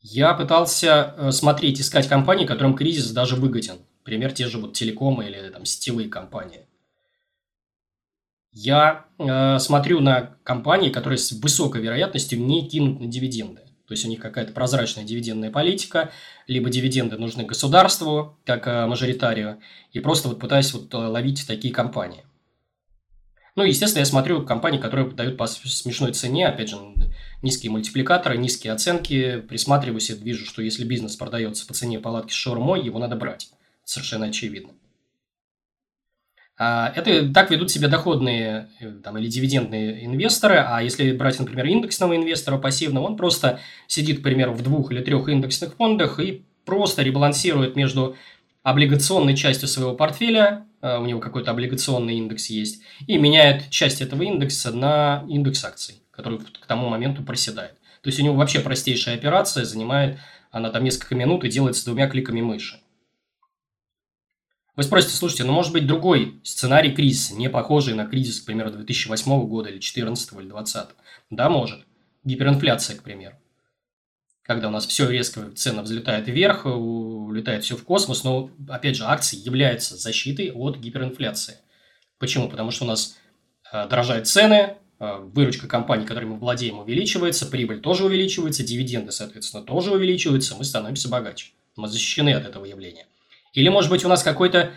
Я 0.00 0.32
пытался 0.32 1.14
э, 1.18 1.30
смотреть, 1.30 1.78
искать 1.78 2.08
компании, 2.08 2.46
которым 2.46 2.74
кризис 2.74 3.10
даже 3.10 3.36
выгоден. 3.36 3.80
Пример 4.02 4.32
те 4.32 4.46
же 4.46 4.56
вот 4.56 4.72
телекомы 4.72 5.26
или 5.26 5.50
там 5.50 5.66
сетевые 5.66 6.08
компании. 6.08 6.66
Я 8.50 9.04
э, 9.18 9.58
смотрю 9.58 10.00
на 10.00 10.38
компании, 10.42 10.88
которые 10.88 11.18
с 11.18 11.32
высокой 11.32 11.82
вероятностью 11.82 12.40
не 12.40 12.66
кинут 12.66 12.98
на 12.98 13.08
дивиденды. 13.08 13.60
То 13.86 13.92
есть 13.92 14.06
у 14.06 14.08
них 14.08 14.20
какая-то 14.20 14.54
прозрачная 14.54 15.04
дивидендная 15.04 15.50
политика, 15.50 16.12
либо 16.46 16.70
дивиденды 16.70 17.18
нужны 17.18 17.44
государству, 17.44 18.38
как 18.46 18.66
э, 18.66 18.86
мажоритарию, 18.86 19.60
и 19.92 20.00
просто 20.00 20.28
вот 20.28 20.40
пытаюсь 20.40 20.72
вот 20.72 20.94
э, 20.94 20.96
ловить 20.96 21.46
такие 21.46 21.74
компании. 21.74 22.24
Ну, 23.56 23.64
естественно, 23.64 24.00
я 24.00 24.06
смотрю 24.06 24.44
компании, 24.44 24.78
которые 24.78 25.10
дают 25.10 25.36
по 25.36 25.46
смешной 25.46 26.12
цене, 26.12 26.46
опять 26.46 26.70
же, 26.70 26.76
низкие 27.42 27.72
мультипликаторы, 27.72 28.36
низкие 28.36 28.72
оценки, 28.72 29.40
присматриваюсь 29.40 30.10
и 30.10 30.14
вижу, 30.14 30.46
что 30.46 30.62
если 30.62 30.84
бизнес 30.84 31.16
продается 31.16 31.66
по 31.66 31.74
цене 31.74 31.98
палатки 31.98 32.32
с 32.32 32.36
шаурмой, 32.36 32.84
его 32.84 32.98
надо 32.98 33.16
брать. 33.16 33.50
Совершенно 33.84 34.26
очевидно. 34.26 34.72
А, 36.62 36.92
это 36.94 37.32
так 37.32 37.50
ведут 37.50 37.70
себя 37.70 37.88
доходные 37.88 38.68
э, 38.80 38.90
там, 39.02 39.16
или 39.16 39.28
дивидендные 39.28 40.04
инвесторы, 40.04 40.56
а 40.56 40.82
если 40.82 41.10
брать, 41.12 41.38
например, 41.38 41.64
индексного 41.64 42.14
инвестора 42.14 42.58
пассивного, 42.58 43.06
он 43.06 43.16
просто 43.16 43.60
сидит, 43.86 44.20
к 44.20 44.22
примеру, 44.22 44.52
в 44.52 44.62
двух 44.62 44.92
или 44.92 45.02
трех 45.02 45.26
индексных 45.30 45.74
фондах 45.76 46.20
и 46.20 46.44
просто 46.66 47.02
ребалансирует 47.02 47.76
между 47.76 48.14
облигационной 48.62 49.36
частью 49.36 49.68
своего 49.68 49.94
портфеля 49.94 50.66
Э, 50.82 50.98
у 50.98 51.04
него 51.04 51.20
какой-то 51.20 51.50
облигационный 51.50 52.16
индекс 52.16 52.46
есть, 52.46 52.82
и 53.06 53.18
меняет 53.18 53.70
часть 53.70 54.00
этого 54.00 54.22
индекса 54.22 54.72
на 54.72 55.24
индекс 55.28 55.64
акций, 55.64 56.02
который 56.10 56.38
к 56.38 56.66
тому 56.66 56.88
моменту 56.88 57.22
проседает. 57.22 57.74
То 58.02 58.08
есть 58.08 58.18
у 58.18 58.22
него 58.22 58.34
вообще 58.34 58.60
простейшая 58.60 59.16
операция, 59.16 59.64
занимает 59.64 60.18
она 60.50 60.70
там 60.70 60.82
несколько 60.82 61.14
минут 61.14 61.44
и 61.44 61.50
делается 61.50 61.84
двумя 61.84 62.08
кликами 62.08 62.40
мыши. 62.40 62.80
Вы 64.74 64.84
спросите, 64.84 65.14
слушайте, 65.14 65.44
ну 65.44 65.52
может 65.52 65.72
быть 65.72 65.86
другой 65.86 66.40
сценарий 66.42 66.92
кризиса, 66.92 67.34
не 67.34 67.50
похожий 67.50 67.94
на 67.94 68.06
кризис, 68.06 68.40
к 68.40 68.46
примеру, 68.46 68.70
2008 68.70 69.46
года 69.46 69.68
или 69.68 69.76
2014 69.76 70.32
или 70.32 70.48
2020? 70.48 70.88
Да, 71.28 71.50
может. 71.50 71.84
Гиперинфляция, 72.24 72.96
к 72.96 73.02
примеру 73.02 73.36
когда 74.50 74.66
у 74.66 74.72
нас 74.72 74.84
все 74.84 75.08
резко, 75.08 75.48
цена 75.54 75.82
взлетает 75.82 76.26
вверх, 76.26 76.66
улетает 76.66 77.62
все 77.62 77.76
в 77.76 77.84
космос, 77.84 78.24
но, 78.24 78.50
опять 78.68 78.96
же, 78.96 79.04
акции 79.04 79.36
являются 79.36 79.96
защитой 79.96 80.50
от 80.50 80.76
гиперинфляции. 80.76 81.58
Почему? 82.18 82.48
Потому 82.48 82.72
что 82.72 82.82
у 82.84 82.88
нас 82.88 83.16
э, 83.72 83.86
дорожают 83.86 84.26
цены, 84.26 84.74
э, 84.98 85.18
выручка 85.22 85.68
компаний, 85.68 86.04
которыми 86.04 86.30
мы 86.30 86.38
владеем, 86.40 86.80
увеличивается, 86.80 87.46
прибыль 87.46 87.78
тоже 87.78 88.04
увеличивается, 88.04 88.64
дивиденды, 88.64 89.12
соответственно, 89.12 89.62
тоже 89.62 89.92
увеличиваются, 89.92 90.56
мы 90.56 90.64
становимся 90.64 91.08
богаче. 91.08 91.52
Мы 91.76 91.86
защищены 91.86 92.34
от 92.34 92.44
этого 92.44 92.64
явления. 92.64 93.06
Или, 93.52 93.68
может 93.68 93.88
быть, 93.88 94.04
у 94.04 94.08
нас 94.08 94.24
какой-то 94.24 94.72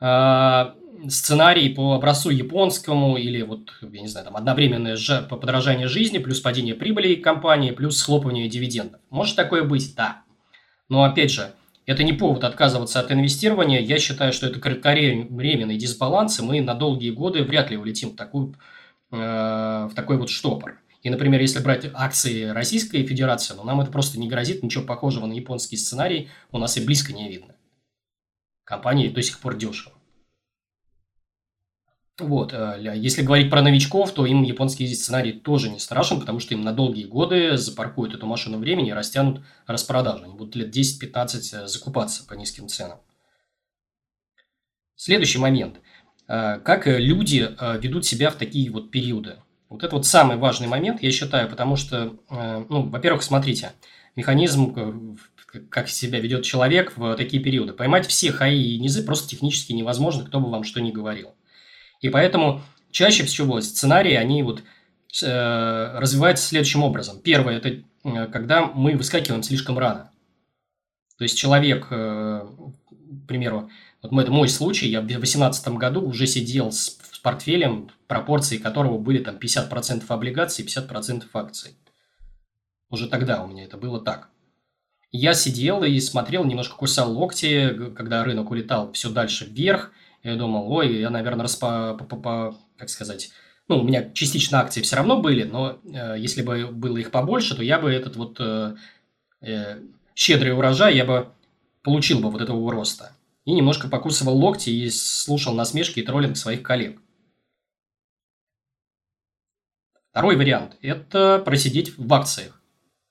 э, 0.00 0.74
сценарий 1.08 1.68
по 1.68 1.94
образцу 1.94 2.30
японскому 2.30 3.16
или 3.16 3.42
вот, 3.42 3.72
я 3.80 4.00
не 4.00 4.08
знаю, 4.08 4.26
там 4.26 4.36
одновременное 4.36 4.96
подорожание 5.28 5.88
жизни 5.88 6.18
плюс 6.18 6.40
падение 6.40 6.74
прибыли 6.74 7.14
компании 7.14 7.70
плюс 7.70 7.98
схлопывание 7.98 8.48
дивидендов. 8.48 9.00
Может 9.10 9.36
такое 9.36 9.64
быть? 9.64 9.94
Да. 9.96 10.22
Но 10.88 11.04
опять 11.04 11.30
же, 11.30 11.52
это 11.86 12.02
не 12.02 12.12
повод 12.12 12.44
отказываться 12.44 13.00
от 13.00 13.12
инвестирования. 13.12 13.80
Я 13.80 13.98
считаю, 13.98 14.32
что 14.32 14.46
это 14.46 14.58
кратковременный 14.58 15.76
дисбаланс, 15.76 16.40
и 16.40 16.42
мы 16.42 16.60
на 16.60 16.74
долгие 16.74 17.10
годы 17.10 17.42
вряд 17.42 17.70
ли 17.70 17.76
улетим 17.76 18.10
в, 18.10 18.16
такую, 18.16 18.54
э, 19.10 19.16
в 19.16 19.92
такой 19.94 20.16
вот 20.16 20.30
штопор. 20.30 20.80
И, 21.02 21.10
например, 21.10 21.40
если 21.42 21.58
брать 21.58 21.90
акции 21.92 22.44
Российской 22.44 23.06
Федерации, 23.06 23.54
ну, 23.54 23.62
нам 23.64 23.82
это 23.82 23.90
просто 23.90 24.18
не 24.18 24.28
грозит, 24.28 24.62
ничего 24.62 24.84
похожего 24.84 25.26
на 25.26 25.34
японский 25.34 25.76
сценарий 25.76 26.30
у 26.50 26.58
нас 26.58 26.78
и 26.78 26.84
близко 26.84 27.12
не 27.12 27.28
видно. 27.28 27.54
Компании 28.64 29.08
до 29.08 29.22
сих 29.22 29.38
пор 29.40 29.56
дешево. 29.56 29.92
Вот. 32.18 32.52
Э, 32.52 32.76
если 32.78 33.22
говорить 33.22 33.50
про 33.50 33.60
новичков, 33.60 34.12
то 34.12 34.24
им 34.24 34.42
японский 34.42 34.92
сценарий 34.94 35.32
тоже 35.32 35.68
не 35.68 35.80
страшен, 35.80 36.20
потому 36.20 36.38
что 36.38 36.54
им 36.54 36.62
на 36.62 36.72
долгие 36.72 37.06
годы 37.06 37.56
запаркуют 37.56 38.14
эту 38.14 38.26
машину 38.26 38.58
времени 38.58 38.90
и 38.90 38.92
растянут 38.92 39.40
распродажу. 39.66 40.24
Они 40.24 40.34
будут 40.34 40.54
лет 40.54 40.74
10-15 40.74 41.64
э, 41.64 41.66
закупаться 41.66 42.24
по 42.24 42.34
низким 42.34 42.68
ценам. 42.68 43.00
Следующий 44.94 45.38
момент. 45.38 45.80
Э, 46.28 46.60
как 46.60 46.86
люди 46.86 47.50
ведут 47.80 48.06
себя 48.06 48.30
в 48.30 48.36
такие 48.36 48.70
вот 48.70 48.92
периоды? 48.92 49.38
Вот 49.68 49.82
это 49.82 49.96
вот 49.96 50.06
самый 50.06 50.36
важный 50.36 50.68
момент, 50.68 51.02
я 51.02 51.10
считаю, 51.10 51.48
потому 51.48 51.74
что, 51.74 52.16
ну, 52.30 52.82
во-первых, 52.82 53.24
смотрите, 53.24 53.72
механизм, 54.14 55.18
как 55.68 55.88
себя 55.88 56.20
ведет 56.20 56.44
человек 56.44 56.96
в 56.96 57.16
такие 57.16 57.42
периоды. 57.42 57.72
Поймать 57.72 58.06
все 58.06 58.30
хаи 58.30 58.62
и 58.62 58.78
низы 58.78 59.02
просто 59.02 59.28
технически 59.28 59.72
невозможно, 59.72 60.24
кто 60.24 60.38
бы 60.38 60.48
вам 60.48 60.62
что 60.62 60.80
ни 60.80 60.92
говорил. 60.92 61.34
И 62.04 62.10
поэтому 62.10 62.60
чаще 62.90 63.24
всего 63.24 63.62
сценарии, 63.62 64.12
они 64.12 64.42
вот 64.42 64.62
э, 65.22 65.98
развиваются 65.98 66.46
следующим 66.46 66.82
образом. 66.82 67.18
Первое– 67.18 67.56
это 67.64 67.82
э, 68.04 68.26
когда 68.26 68.66
мы 68.66 68.94
выскакиваем 68.94 69.42
слишком 69.42 69.78
рано. 69.78 70.10
То 71.16 71.24
есть 71.24 71.38
человек, 71.38 71.86
э, 71.88 72.46
к 72.46 73.26
примеру, 73.26 73.70
вот 74.02 74.12
это 74.12 74.30
мой 74.30 74.50
случай, 74.50 74.86
я 74.86 75.00
в 75.00 75.06
2018 75.06 75.66
году 75.68 76.02
уже 76.02 76.26
сидел 76.26 76.72
с, 76.72 76.98
с 77.10 77.18
портфелем, 77.20 77.88
пропорции 78.06 78.58
которого 78.58 78.98
были 78.98 79.20
там 79.20 79.36
50% 79.36 80.04
облигаций 80.06 80.62
и 80.62 80.68
50% 80.68 81.24
акций. 81.32 81.74
Уже 82.90 83.08
тогда 83.08 83.42
у 83.42 83.46
меня 83.46 83.64
это 83.64 83.78
было 83.78 83.98
так. 83.98 84.28
Я 85.10 85.32
сидел 85.32 85.82
и 85.84 85.98
смотрел, 86.00 86.44
немножко 86.44 86.76
кусал 86.76 87.10
локти, 87.10 87.92
когда 87.96 88.22
рынок 88.24 88.50
улетал 88.50 88.92
все 88.92 89.08
дальше 89.08 89.46
вверх– 89.46 89.90
я 90.24 90.36
думал, 90.36 90.72
ой, 90.72 90.96
я, 90.96 91.10
наверное, 91.10 91.42
распа, 91.42 91.94
по, 91.94 92.04
по, 92.04 92.16
по, 92.16 92.58
как 92.76 92.88
сказать, 92.88 93.30
ну, 93.68 93.78
у 93.78 93.82
меня 93.82 94.10
частично 94.10 94.60
акции 94.60 94.82
все 94.82 94.96
равно 94.96 95.20
были, 95.20 95.44
но 95.44 95.78
э, 95.84 96.16
если 96.18 96.42
бы 96.42 96.66
было 96.66 96.96
их 96.96 97.10
побольше, 97.10 97.54
то 97.54 97.62
я 97.62 97.78
бы 97.78 97.92
этот 97.92 98.16
вот 98.16 98.38
э, 98.40 98.76
э, 99.40 99.80
щедрый 100.14 100.54
урожай, 100.54 100.96
я 100.96 101.04
бы 101.04 101.30
получил 101.82 102.20
бы 102.20 102.30
вот 102.30 102.40
этого 102.40 102.70
роста. 102.72 103.12
И 103.44 103.52
немножко 103.52 103.88
покусывал 103.88 104.36
локти 104.36 104.70
и 104.70 104.90
слушал 104.90 105.54
насмешки 105.54 106.00
и 106.00 106.02
троллинг 106.02 106.36
своих 106.36 106.62
коллег. 106.62 106.98
Второй 110.10 110.36
вариант– 110.36 110.76
это 110.80 111.42
просидеть 111.44 111.98
в 111.98 112.12
акциях. 112.14 112.62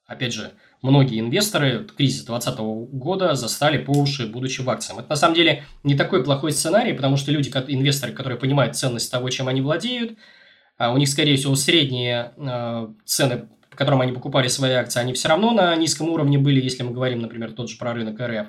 Опять 0.05 0.34
же, 0.34 0.53
многие 0.83 1.21
инвесторы 1.21 1.87
кризис 1.97 2.25
2020 2.25 2.59
года 2.91 3.33
застали 3.35 3.77
по 3.77 3.91
уши, 3.91 4.27
будучи 4.27 4.61
в 4.61 4.69
акциях. 4.69 4.99
Это 4.99 5.09
на 5.09 5.15
самом 5.15 5.33
деле 5.33 5.63
не 5.83 5.95
такой 5.95 6.23
плохой 6.23 6.51
сценарий, 6.51 6.93
потому 6.93 7.17
что 7.17 7.31
люди, 7.31 7.49
инвесторы, 7.69 8.11
которые 8.11 8.37
понимают 8.37 8.75
ценность 8.75 9.09
того, 9.09 9.29
чем 9.29 9.47
они 9.47 9.61
владеют, 9.61 10.17
а 10.77 10.91
у 10.91 10.97
них, 10.97 11.07
скорее 11.07 11.37
всего, 11.37 11.55
средние 11.55 12.33
э, 12.35 12.87
цены, 13.05 13.47
по 13.69 13.77
которым 13.77 14.01
они 14.01 14.11
покупали 14.11 14.49
свои 14.49 14.73
акции, 14.73 14.99
они 14.99 15.13
все 15.13 15.29
равно 15.29 15.51
на 15.51 15.73
низком 15.75 16.09
уровне 16.09 16.37
были, 16.37 16.61
если 16.61 16.83
мы 16.83 16.91
говорим, 16.91 17.21
например, 17.21 17.53
тот 17.53 17.69
же 17.69 17.77
про 17.77 17.93
рынок 17.93 18.19
РФ. 18.19 18.47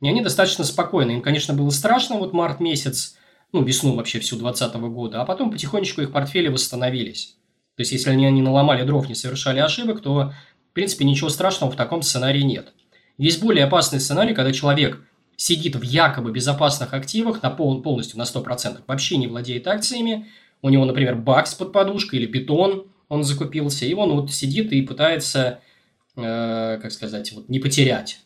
И 0.00 0.08
они 0.08 0.20
достаточно 0.20 0.64
спокойны. 0.64 1.12
Им, 1.12 1.20
конечно, 1.20 1.52
было 1.52 1.70
страшно 1.70 2.16
вот 2.16 2.32
март 2.32 2.60
месяц, 2.60 3.16
ну, 3.52 3.62
весну 3.64 3.94
вообще 3.94 4.20
всю 4.20 4.36
2020 4.36 4.76
года, 4.92 5.20
а 5.20 5.24
потом 5.24 5.50
потихонечку 5.50 6.00
их 6.00 6.12
портфели 6.12 6.48
восстановились. 6.48 7.36
То 7.76 7.80
есть, 7.80 7.92
если 7.92 8.10
они 8.10 8.30
не 8.30 8.42
наломали 8.42 8.84
дров, 8.84 9.08
не 9.08 9.14
совершали 9.14 9.58
ошибок, 9.58 10.00
то, 10.00 10.32
в 10.72 10.74
принципе, 10.74 11.04
ничего 11.04 11.28
страшного 11.28 11.70
в 11.70 11.76
таком 11.76 12.00
сценарии 12.00 12.40
нет. 12.40 12.72
Есть 13.18 13.42
более 13.42 13.66
опасный 13.66 14.00
сценарий, 14.00 14.34
когда 14.34 14.52
человек 14.52 15.04
сидит 15.36 15.76
в 15.76 15.82
якобы 15.82 16.32
безопасных 16.32 16.94
активах 16.94 17.42
на 17.42 17.50
пол, 17.50 17.82
полностью 17.82 18.18
на 18.18 18.22
100%, 18.22 18.80
вообще 18.86 19.18
не 19.18 19.26
владеет 19.26 19.68
акциями, 19.68 20.28
у 20.62 20.70
него, 20.70 20.86
например, 20.86 21.16
бакс 21.16 21.54
под 21.54 21.72
подушкой 21.72 22.20
или 22.20 22.26
питон 22.26 22.86
он 23.10 23.22
закупился, 23.22 23.84
и 23.84 23.92
он 23.92 24.12
вот 24.12 24.32
сидит 24.32 24.72
и 24.72 24.80
пытается, 24.80 25.60
э, 26.16 26.78
как 26.80 26.90
сказать, 26.90 27.30
вот 27.32 27.50
не 27.50 27.58
потерять. 27.58 28.20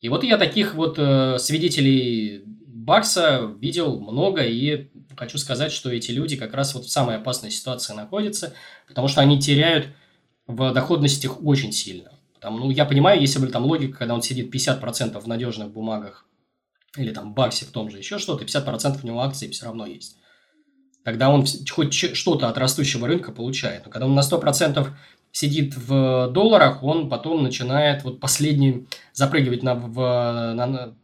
И 0.00 0.08
вот 0.08 0.22
я 0.22 0.38
таких 0.38 0.76
вот 0.76 0.94
э, 0.98 1.38
свидетелей 1.40 2.44
бакса 2.46 3.52
видел 3.60 3.98
много, 3.98 4.42
и 4.42 4.86
хочу 5.16 5.38
сказать, 5.38 5.72
что 5.72 5.90
эти 5.90 6.12
люди 6.12 6.36
как 6.36 6.54
раз 6.54 6.76
вот 6.76 6.84
в 6.84 6.90
самой 6.90 7.16
опасной 7.16 7.50
ситуации 7.50 7.94
находятся, 7.94 8.54
потому 8.86 9.08
что 9.08 9.20
они 9.20 9.40
теряют 9.40 9.88
в 10.46 10.72
доходностях 10.72 11.44
очень 11.44 11.72
сильно. 11.72 12.12
Там, 12.40 12.58
ну, 12.58 12.70
я 12.70 12.84
понимаю, 12.84 13.20
если 13.20 13.38
бы 13.38 13.48
там 13.48 13.64
логика, 13.64 13.98
когда 13.98 14.14
он 14.14 14.22
сидит 14.22 14.54
50% 14.54 15.18
в 15.18 15.26
надежных 15.26 15.70
бумагах, 15.70 16.26
или 16.96 17.12
там 17.12 17.34
баксе 17.34 17.66
в 17.66 17.70
том 17.70 17.90
же, 17.90 17.98
еще 17.98 18.18
что-то, 18.18 18.44
50% 18.44 19.00
у 19.02 19.06
него 19.06 19.20
акций 19.20 19.50
все 19.50 19.66
равно 19.66 19.86
есть. 19.86 20.16
Тогда 21.04 21.30
он 21.30 21.44
хоть 21.70 21.92
что-то 21.92 22.48
от 22.48 22.58
растущего 22.58 23.06
рынка 23.06 23.30
получает. 23.30 23.84
Но 23.84 23.92
когда 23.92 24.06
он 24.06 24.14
на 24.14 24.20
100% 24.20 24.88
сидит 25.30 25.76
в 25.76 26.30
долларах, 26.32 26.82
он 26.82 27.08
потом 27.08 27.42
начинает 27.42 28.02
вот 28.02 28.18
последний 28.18 28.86
запрыгивать 29.12 29.62
на, 29.62 29.74
в, 29.74 29.94
на, 30.54 30.94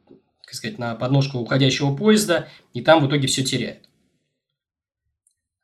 как 0.45 0.55
сказать, 0.55 0.79
на 0.79 0.95
подножку 0.97 1.39
уходящего 1.39 1.95
поезда, 1.95 2.49
и 2.73 2.81
там 2.81 3.05
в 3.05 3.09
итоге 3.09 3.29
все 3.29 3.45
теряет. 3.45 3.89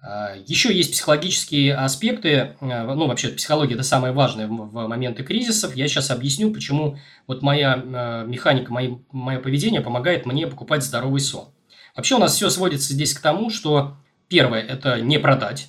А, 0.00 0.36
Еще 0.46 0.74
есть 0.74 0.92
психологические 0.92 1.74
аспекты, 1.74 2.56
а, 2.60 2.94
ну, 2.94 3.06
вообще, 3.06 3.28
психология– 3.28 3.74
это 3.76 3.82
самое 3.82 4.12
важное 4.12 4.46
в 4.46 4.88
моменты 4.88 5.24
кризисов. 5.24 5.74
Я 5.74 5.88
сейчас 5.88 6.10
объясню, 6.10 6.52
почему 6.52 6.98
вот 7.26 7.42
моя 7.42 7.74
а, 7.74 8.24
механика, 8.24 8.72
мои, 8.72 8.96
мое 9.10 9.40
поведение 9.40 9.80
помогает 9.80 10.26
мне 10.26 10.46
покупать 10.46 10.84
здоровый 10.84 11.20
сон. 11.20 11.48
Вообще 11.96 12.14
у 12.14 12.18
нас 12.18 12.34
все 12.34 12.48
сводится 12.48 12.92
здесь 12.92 13.12
к 13.12 13.20
тому, 13.20 13.50
что 13.50 13.96
первое– 14.28 14.62
это 14.68 15.00
не 15.00 15.18
продать 15.18 15.68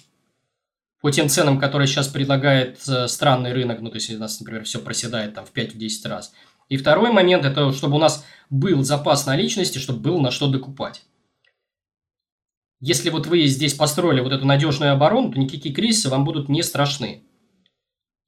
по 1.01 1.12
тем 1.12 1.29
ценам, 1.29 1.59
которые 1.59 1.88
сейчас 1.88 2.07
предлагает 2.07 2.79
э, 2.88 3.07
странный 3.07 3.53
рынок, 3.53 3.79
ну, 3.79 3.89
то 3.89 3.95
есть 3.95 4.13
у 4.13 4.17
нас, 4.17 4.39
например, 4.39 4.65
все 4.65 4.79
проседает 4.79 5.33
там 5.33 5.45
в 5.45 5.53
5-10 5.53 6.07
раз. 6.07 6.33
И 6.67 6.77
второй 6.77 7.12
момент– 7.12 7.45
это 7.45 7.71
чтобы 7.71 7.95
у 7.95 8.00
нас 8.00 8.25
был 8.50 8.83
запас 8.83 9.25
наличности, 9.25 9.79
чтобы 9.79 10.00
было 10.00 10.19
на 10.19 10.31
что 10.31 10.48
докупать. 10.48 11.03
Если 12.81 13.09
вот 13.09 13.27
вы 13.27 13.45
здесь 13.45 13.74
построили 13.74 14.21
вот 14.21 14.31
эту 14.31 14.45
надежную 14.45 14.93
оборону, 14.93 15.31
то 15.31 15.39
никакие 15.39 15.75
кризисы 15.75 16.09
вам 16.09 16.24
будут 16.24 16.48
не 16.48 16.63
страшны. 16.63 17.24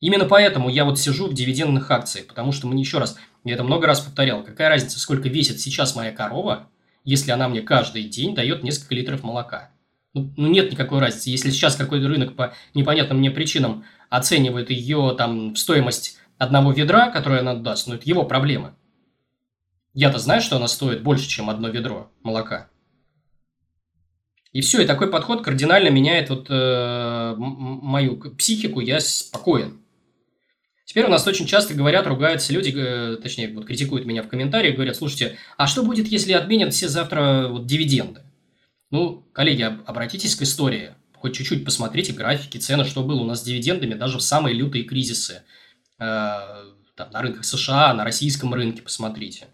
Именно 0.01 0.25
поэтому 0.25 0.67
я 0.69 0.83
вот 0.83 0.99
сижу 0.99 1.27
в 1.27 1.33
дивидендных 1.33 1.89
акциях, 1.89 2.27
потому 2.27 2.51
что 2.51 2.67
мне 2.67 2.81
еще 2.81 2.97
раз, 2.97 3.17
я 3.45 3.53
это 3.53 3.63
много 3.63 3.87
раз 3.87 4.01
повторял, 4.01 4.43
какая 4.43 4.67
разница, 4.67 4.99
сколько 4.99 5.29
весит 5.29 5.61
сейчас 5.61 5.95
моя 5.95 6.11
корова, 6.11 6.67
если 7.05 7.31
она 7.31 7.47
мне 7.47 7.61
каждый 7.61 8.03
день 8.03 8.35
дает 8.35 8.63
несколько 8.63 8.95
литров 8.95 9.23
молока. 9.23 9.71
Ну, 10.13 10.33
ну 10.35 10.47
нет 10.47 10.71
никакой 10.71 10.99
разницы. 10.99 11.29
Если 11.29 11.51
сейчас 11.51 11.75
какой-то 11.75 12.07
рынок 12.07 12.35
по 12.35 12.53
непонятным 12.73 13.19
мне 13.19 13.31
причинам 13.31 13.85
оценивает 14.09 14.69
ее 14.69 15.15
там 15.17 15.55
стоимость 15.55 16.17
одного 16.37 16.73
ведра, 16.73 17.09
которое 17.09 17.39
она 17.39 17.55
даст, 17.55 17.87
ну 17.87 17.95
это 17.95 18.03
его 18.09 18.25
проблема. 18.25 18.75
Я-то 19.93 20.19
знаю, 20.19 20.41
что 20.41 20.57
она 20.57 20.67
стоит 20.67 21.03
больше, 21.03 21.29
чем 21.29 21.49
одно 21.49 21.69
ведро 21.69 22.11
молока. 22.23 22.69
И 24.53 24.61
все, 24.61 24.81
и 24.81 24.85
такой 24.85 25.09
подход 25.09 25.43
кардинально 25.43 25.89
меняет 25.89 26.29
вот 26.29 26.47
э, 26.49 27.35
мою 27.37 28.17
психику, 28.17 28.81
я 28.81 28.99
спокоен. 28.99 29.79
Теперь 30.83 31.05
у 31.05 31.09
нас 31.09 31.25
очень 31.25 31.45
часто 31.45 31.73
говорят, 31.73 32.05
ругаются 32.05 32.51
люди, 32.51 32.73
э, 32.75 33.15
точнее, 33.23 33.53
вот 33.53 33.65
критикуют 33.65 34.05
меня 34.05 34.23
в 34.23 34.27
комментариях, 34.27 34.75
говорят, 34.75 34.97
слушайте, 34.97 35.37
а 35.55 35.67
что 35.67 35.83
будет, 35.83 36.07
если 36.07 36.33
отменят 36.33 36.73
все 36.73 36.89
завтра 36.89 37.47
вот, 37.49 37.65
дивиденды? 37.65 38.23
Ну, 38.89 39.25
коллеги, 39.31 39.63
обратитесь 39.85 40.35
к 40.35 40.41
истории, 40.41 40.95
хоть 41.15 41.33
чуть-чуть 41.33 41.63
посмотрите 41.63 42.11
графики, 42.11 42.57
цены, 42.57 42.83
что 42.83 43.03
было 43.03 43.21
у 43.21 43.25
нас 43.25 43.39
с 43.39 43.43
дивидендами 43.43 43.93
даже 43.93 44.17
в 44.17 44.21
самые 44.21 44.53
лютые 44.53 44.83
кризисы. 44.83 45.43
Э, 45.97 46.41
там, 46.95 47.09
на 47.11 47.21
рынках 47.21 47.45
США, 47.45 47.93
на 47.93 48.03
российском 48.03 48.53
рынке 48.53 48.81
посмотрите. 48.81 49.47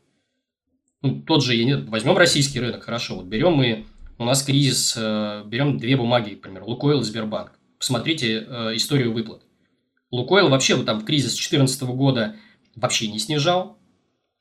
Ну, 1.03 1.21
тот 1.21 1.43
же, 1.43 1.53
возьмем 1.87 2.17
российский 2.17 2.59
рынок, 2.59 2.83
хорошо, 2.83 3.17
вот 3.17 3.25
берем 3.25 3.53
мы 3.53 3.85
у 4.17 4.25
нас 4.25 4.43
кризис, 4.43 4.95
э, 4.97 5.43
берем 5.45 5.77
две 5.77 5.95
бумаги, 5.95 6.31
например, 6.31 6.63
Лукойл 6.63 7.01
и 7.01 7.03
Сбербанк. 7.03 7.51
Посмотрите 7.77 8.45
э, 8.47 8.75
историю 8.75 9.13
выплат. 9.13 9.43
Лукойл 10.11 10.49
вообще 10.49 10.75
вот 10.75 10.85
там 10.85 10.99
в 10.99 11.05
кризис 11.05 11.31
2014 11.31 11.83
года 11.83 12.35
вообще 12.75 13.07
не 13.07 13.19
снижал, 13.19 13.77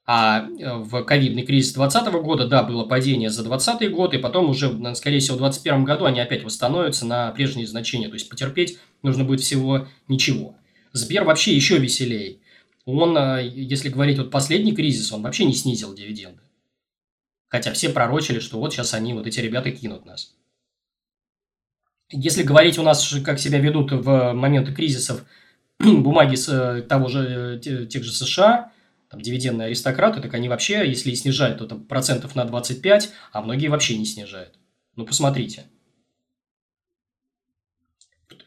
а 0.07 0.47
э, 0.47 0.77
в 0.77 1.03
ковидный 1.03 1.45
кризис 1.45 1.75
2020 1.75 2.23
года, 2.23 2.47
да, 2.47 2.62
было 2.62 2.85
падение 2.85 3.29
за 3.29 3.43
2020 3.43 3.93
год, 3.93 4.15
и 4.15 4.19
потом 4.19 4.49
уже, 4.49 4.95
скорее 4.95 5.19
всего, 5.19 5.37
в 5.37 5.41
2021 5.41 5.85
году 5.85 6.05
они 6.07 6.21
опять 6.21 6.45
восстановятся 6.45 7.05
на 7.05 7.31
прежние 7.33 7.67
значения. 7.67 8.09
То 8.09 8.15
есть, 8.15 8.29
потерпеть 8.31 8.79
нужно 9.03 9.25
будет 9.25 9.41
всего 9.41 9.89
ничего. 10.09 10.57
Сбер 10.93 11.25
вообще 11.25 11.55
еще 11.55 11.77
веселее. 11.79 12.39
Он, 12.87 13.19
если 13.41 13.89
говорить 13.89 14.17
вот 14.17 14.31
последний 14.31 14.73
кризис, 14.73 15.12
он 15.12 15.23
вообще 15.23 15.45
не 15.45 15.53
снизил 15.53 15.93
дивиденды. 15.93 16.41
Хотя 17.49 17.73
все 17.73 17.91
пророчили, 17.91 18.41
что 18.41 18.59
вот 18.59 18.73
сейчас 18.73 18.95
они, 18.95 19.15
вот 19.15 19.27
эти 19.27 19.41
ребята 19.41 19.71
кинут 19.71 20.05
нас. 20.05 20.35
Если 22.11 22.43
говорить 22.43 22.79
у 22.79 22.83
нас, 22.83 23.15
как 23.25 23.39
себя 23.39 23.59
ведут 23.59 23.93
в 23.93 24.33
моменты 24.33 24.73
кризисов 24.73 25.25
бумаги 25.79 26.37
с 26.37 26.49
э, 26.49 26.83
того 26.83 27.09
же, 27.09 27.61
э, 27.65 27.87
тех 27.87 28.05
же 28.05 28.13
США, 28.13 28.73
там, 29.11 29.21
дивидендные 29.21 29.67
аристократы, 29.67 30.21
так 30.21 30.35
они 30.35 30.49
вообще, 30.49 30.89
если 30.89 31.11
и 31.11 31.17
снижают, 31.17 31.59
то 31.59 31.67
там 31.67 31.85
процентов 31.85 32.35
на 32.35 32.45
25, 32.45 33.13
а 33.33 33.43
многие 33.43 33.69
вообще 33.69 33.97
не 33.97 34.05
снижают. 34.05 34.55
Ну, 34.95 35.05
посмотрите. 35.05 35.65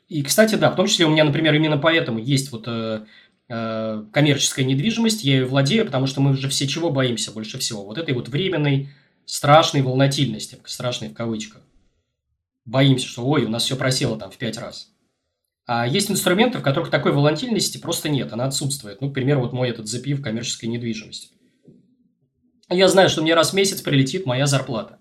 И, 0.08 0.24
кстати, 0.24 0.56
да, 0.56 0.72
в 0.72 0.76
том 0.76 0.88
числе 0.88 1.06
у 1.06 1.10
меня, 1.10 1.24
например, 1.24 1.54
именно 1.54 1.78
поэтому 1.78 2.18
есть 2.18 2.52
вот 2.52 2.64
э, 2.68 3.06
коммерческая 3.50 4.64
недвижимость, 4.64 5.24
я 5.24 5.38
ее 5.38 5.46
владею, 5.46 5.86
потому 5.86 6.06
что 6.06 6.22
мы 6.22 6.38
же 6.38 6.48
все 6.50 6.68
чего 6.68 6.92
боимся 6.92 7.32
больше 7.32 7.58
всего? 7.58 7.84
Вот 7.84 7.98
этой 7.98 8.14
вот 8.14 8.30
временной, 8.30 8.90
страшной 9.26 9.82
волнотильности, 9.82 10.60
страшной 10.66 11.10
в 11.10 11.14
кавычках. 11.14 11.62
Боимся, 12.66 13.08
что 13.08 13.26
ой, 13.26 13.46
у 13.46 13.50
нас 13.50 13.64
все 13.64 13.76
просело 13.76 14.18
там 14.18 14.30
в 14.30 14.38
пять 14.38 14.58
раз. 14.60 14.92
А 15.66 15.88
есть 15.88 16.12
инструменты, 16.12 16.60
в 16.60 16.62
которых 16.62 16.92
такой 16.92 17.12
волатильности 17.12 17.80
просто 17.80 18.10
нет, 18.10 18.32
она 18.34 18.46
отсутствует. 18.46 19.02
Ну, 19.02 19.10
к 19.10 19.14
примеру, 19.14 19.42
вот 19.42 19.54
мой 19.54 19.70
этот 19.70 19.88
запив 19.88 20.22
коммерческой 20.22 20.66
недвижимости. 20.66 21.30
Я 22.70 22.88
знаю, 22.88 23.10
что 23.10 23.24
мне 23.24 23.34
раз 23.34 23.52
в 23.52 23.56
месяц 23.56 23.82
прилетит 23.82 24.28
моя 24.28 24.46
зарплата. 24.46 25.00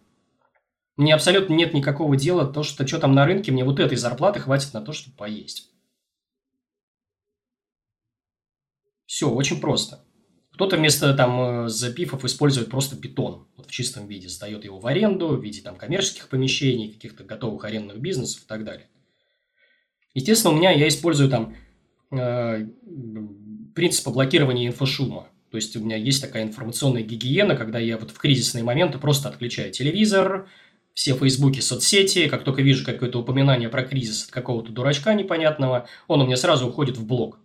Мне 0.97 1.15
абсолютно 1.15 1.53
нет 1.53 1.75
никакого 1.75 2.17
дела, 2.17 2.47
то, 2.47 2.63
что, 2.63 2.87
что 2.87 2.99
там 2.99 3.15
на 3.15 3.27
рынке, 3.27 3.53
мне 3.53 3.65
вот 3.65 3.79
этой 3.79 3.97
зарплаты 3.97 4.41
хватит 4.41 4.73
на 4.73 4.81
то, 4.81 4.93
чтобы 4.93 5.17
поесть. 5.17 5.71
Все, 9.09 9.31
очень 9.31 9.59
просто. 9.59 10.05
Кто-то 10.53 10.77
вместо 10.77 11.14
там 11.14 11.64
э, 11.64 11.68
запифов 11.71 12.27
использует 12.27 12.68
просто 12.68 12.94
бетон 12.94 13.49
вот 13.57 13.66
в 13.66 13.71
чистом 13.71 14.07
виде, 14.07 14.29
сдает 14.29 14.66
его 14.66 14.79
в 14.79 14.87
аренду 14.87 15.29
в 15.29 15.42
виде 15.42 15.62
там 15.62 15.77
коммерческих 15.77 16.29
помещений, 16.29 16.92
каких-то 16.92 17.25
готовых 17.25 17.64
арендных 17.64 18.01
бизнесов 18.01 18.42
и 18.42 18.47
так 18.47 18.64
далее. 18.64 18.87
Естественно, 20.12 20.53
у 20.53 20.59
меня 20.59 20.73
я 20.73 20.87
использую 20.88 21.31
там 21.31 21.57
э, 22.11 22.66
принципы 23.75 24.11
блокирования 24.11 24.68
инфошума. 24.68 25.29
То 25.51 25.57
есть 25.57 25.75
у 25.75 25.81
меня 25.81 25.97
есть 25.97 26.21
такая 26.21 26.42
информационная 26.42 27.03
гигиена, 27.03 27.57
когда 27.57 27.79
я 27.79 27.97
вот 27.97 28.11
в 28.11 28.18
кризисные 28.18 28.62
моменты 28.62 28.99
просто 28.99 29.31
отключаю 29.31 29.73
телевизор, 29.73 30.51
все 30.92 31.14
фейсбуки, 31.14 31.61
соцсети, 31.61 32.29
как 32.29 32.44
только 32.44 32.61
вижу 32.61 32.85
какое-то 32.85 33.21
упоминание 33.21 33.71
про 33.71 33.85
кризис 33.85 34.27
от 34.27 34.33
какого-то 34.33 34.71
дурачка 34.71 35.14
непонятного, 35.14 35.88
он 36.09 36.21
у 36.21 36.27
меня 36.27 36.37
сразу 36.37 36.68
уходит 36.68 36.99
в 36.99 37.07
блок. 37.07 37.38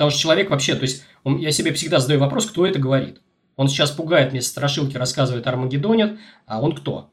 Потому 0.00 0.12
что 0.12 0.20
человек 0.20 0.48
вообще, 0.48 0.76
то 0.76 0.80
есть, 0.80 1.04
он, 1.24 1.36
я 1.36 1.52
себе 1.52 1.74
всегда 1.74 1.98
задаю 1.98 2.20
вопрос, 2.20 2.46
кто 2.46 2.64
это 2.64 2.78
говорит. 2.78 3.20
Он 3.56 3.68
сейчас 3.68 3.90
пугает 3.90 4.32
мне 4.32 4.40
страшилки, 4.40 4.96
рассказывает 4.96 5.46
Армагеддонит, 5.46 6.18
а 6.46 6.62
он 6.62 6.74
кто? 6.74 7.10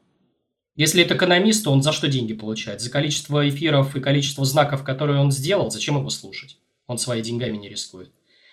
Если 0.74 1.02
это 1.02 1.14
экономист, 1.14 1.64
то 1.64 1.70
он 1.70 1.82
за 1.82 1.92
что 1.92 2.08
деньги 2.08 2.32
получает? 2.32 2.80
За 2.80 2.90
количество 2.90 3.46
эфиров 3.46 3.94
и 3.94 4.00
количество 4.00 4.46
знаков, 4.46 4.84
которые 4.84 5.20
он 5.20 5.30
сделал, 5.30 5.70
зачем 5.70 5.98
его 5.98 6.08
слушать? 6.08 6.56
Он 6.86 6.96
своими 6.96 7.22
деньгами 7.22 7.58
не 7.58 7.68
рискует. 7.68 8.10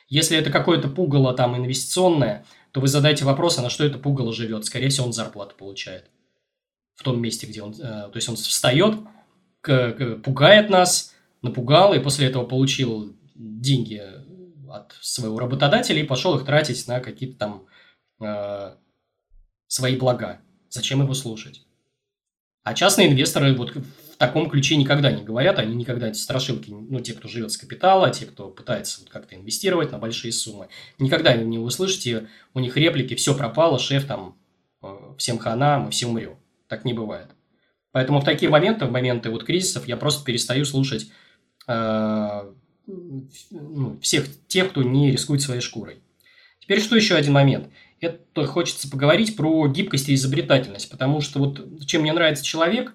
Если 0.10 0.38
это 0.38 0.52
какое-то 0.52 0.89
пугало 0.89 1.34
там 1.34 1.56
инвестиционное, 1.56 2.45
то 2.74 2.82
вы 2.82 2.89
задаете 2.89 3.24
вопрос, 3.24 3.58
а 3.58 3.62
на 3.62 3.69
что 3.69 3.86
это 3.86 4.00
пугало 4.00 4.34
живет? 4.34 4.65
Скорее 4.65 4.89
всего, 4.89 5.06
он 5.06 5.13
зарплату 5.13 5.56
получает. 5.58 6.12
В 6.95 7.04
том 7.04 7.21
месте, 7.21 7.48
где 7.48 7.62
он... 7.62 7.71
Э, 7.71 8.10
то 8.10 8.15
есть, 8.15 8.28
он 8.28 8.36
встает, 8.36 8.98
к, 9.62 9.93
к, 9.93 10.15
пугает 10.17 10.69
нас, 10.69 11.13
напугал, 11.41 11.93
и 11.93 12.00
после 12.00 12.28
этого 12.28 12.43
получил 12.43 13.15
деньги 13.36 14.02
от 14.77 14.95
своего 15.01 15.39
работодателя 15.39 16.01
и 16.01 16.05
пошел 16.05 16.38
их 16.38 16.45
тратить 16.45 16.88
на 16.88 16.99
какие-то 16.99 17.38
там 17.38 17.65
э, 18.21 18.75
свои 19.67 19.95
блага. 19.95 20.41
Зачем 20.69 21.01
его 21.01 21.13
слушать? 21.13 21.65
А 22.63 22.73
частные 22.73 23.09
инвесторы 23.09 23.53
вот 23.55 23.75
в 23.75 24.17
таком 24.17 24.49
ключе 24.49 24.75
никогда 24.75 25.11
не 25.11 25.23
говорят, 25.23 25.59
они 25.59 25.75
никогда 25.75 26.07
эти 26.07 26.17
страшилки, 26.17 26.71
ну, 26.71 26.99
те, 26.99 27.13
кто 27.13 27.27
живет 27.27 27.51
с 27.51 27.57
капитала, 27.57 28.09
те, 28.09 28.25
кто 28.25 28.49
пытается 28.49 29.01
вот 29.01 29.09
как-то 29.09 29.35
инвестировать 29.35 29.91
на 29.91 29.99
большие 29.99 30.31
суммы, 30.31 30.69
никогда 30.97 31.35
не 31.35 31.59
услышите 31.59 32.27
у 32.53 32.59
них 32.59 32.75
реплики 32.75 33.13
«все 33.15 33.35
пропало, 33.35 33.77
шеф, 33.77 34.05
там, 34.05 34.35
э, 34.81 34.88
всем 35.17 35.38
хана, 35.38 35.79
мы 35.79 35.91
все 35.91 36.07
умрем». 36.07 36.38
Так 36.67 36.85
не 36.85 36.93
бывает. 36.93 37.29
Поэтому 37.91 38.19
в 38.19 38.25
такие 38.25 38.49
моменты, 38.49 38.85
в 38.85 38.91
моменты 38.91 39.29
вот 39.29 39.43
кризисов, 39.43 39.88
я 39.88 39.95
просто 39.95 40.25
перестаю 40.25 40.65
слушать 40.65 41.11
э, 41.67 42.53
ну, 42.88 44.00
всех 44.02 44.28
тех, 44.48 44.69
кто 44.69 44.84
не 44.84 45.12
рискует 45.12 45.41
своей 45.41 45.62
шкурой. 45.62 46.00
Теперь 46.60 46.82
что 46.82 46.95
еще 46.95 47.15
один 47.15 47.34
момент? 47.34 47.69
Это 48.00 48.45
хочется 48.45 48.89
поговорить 48.89 49.36
про 49.36 49.67
гибкость 49.67 50.10
и 50.10 50.15
изобретательность, 50.15 50.89
потому 50.89 51.21
что 51.21 51.39
вот 51.39 51.86
чем 51.86 52.02
мне 52.02 52.13
нравится 52.13 52.43
человек, 52.43 52.93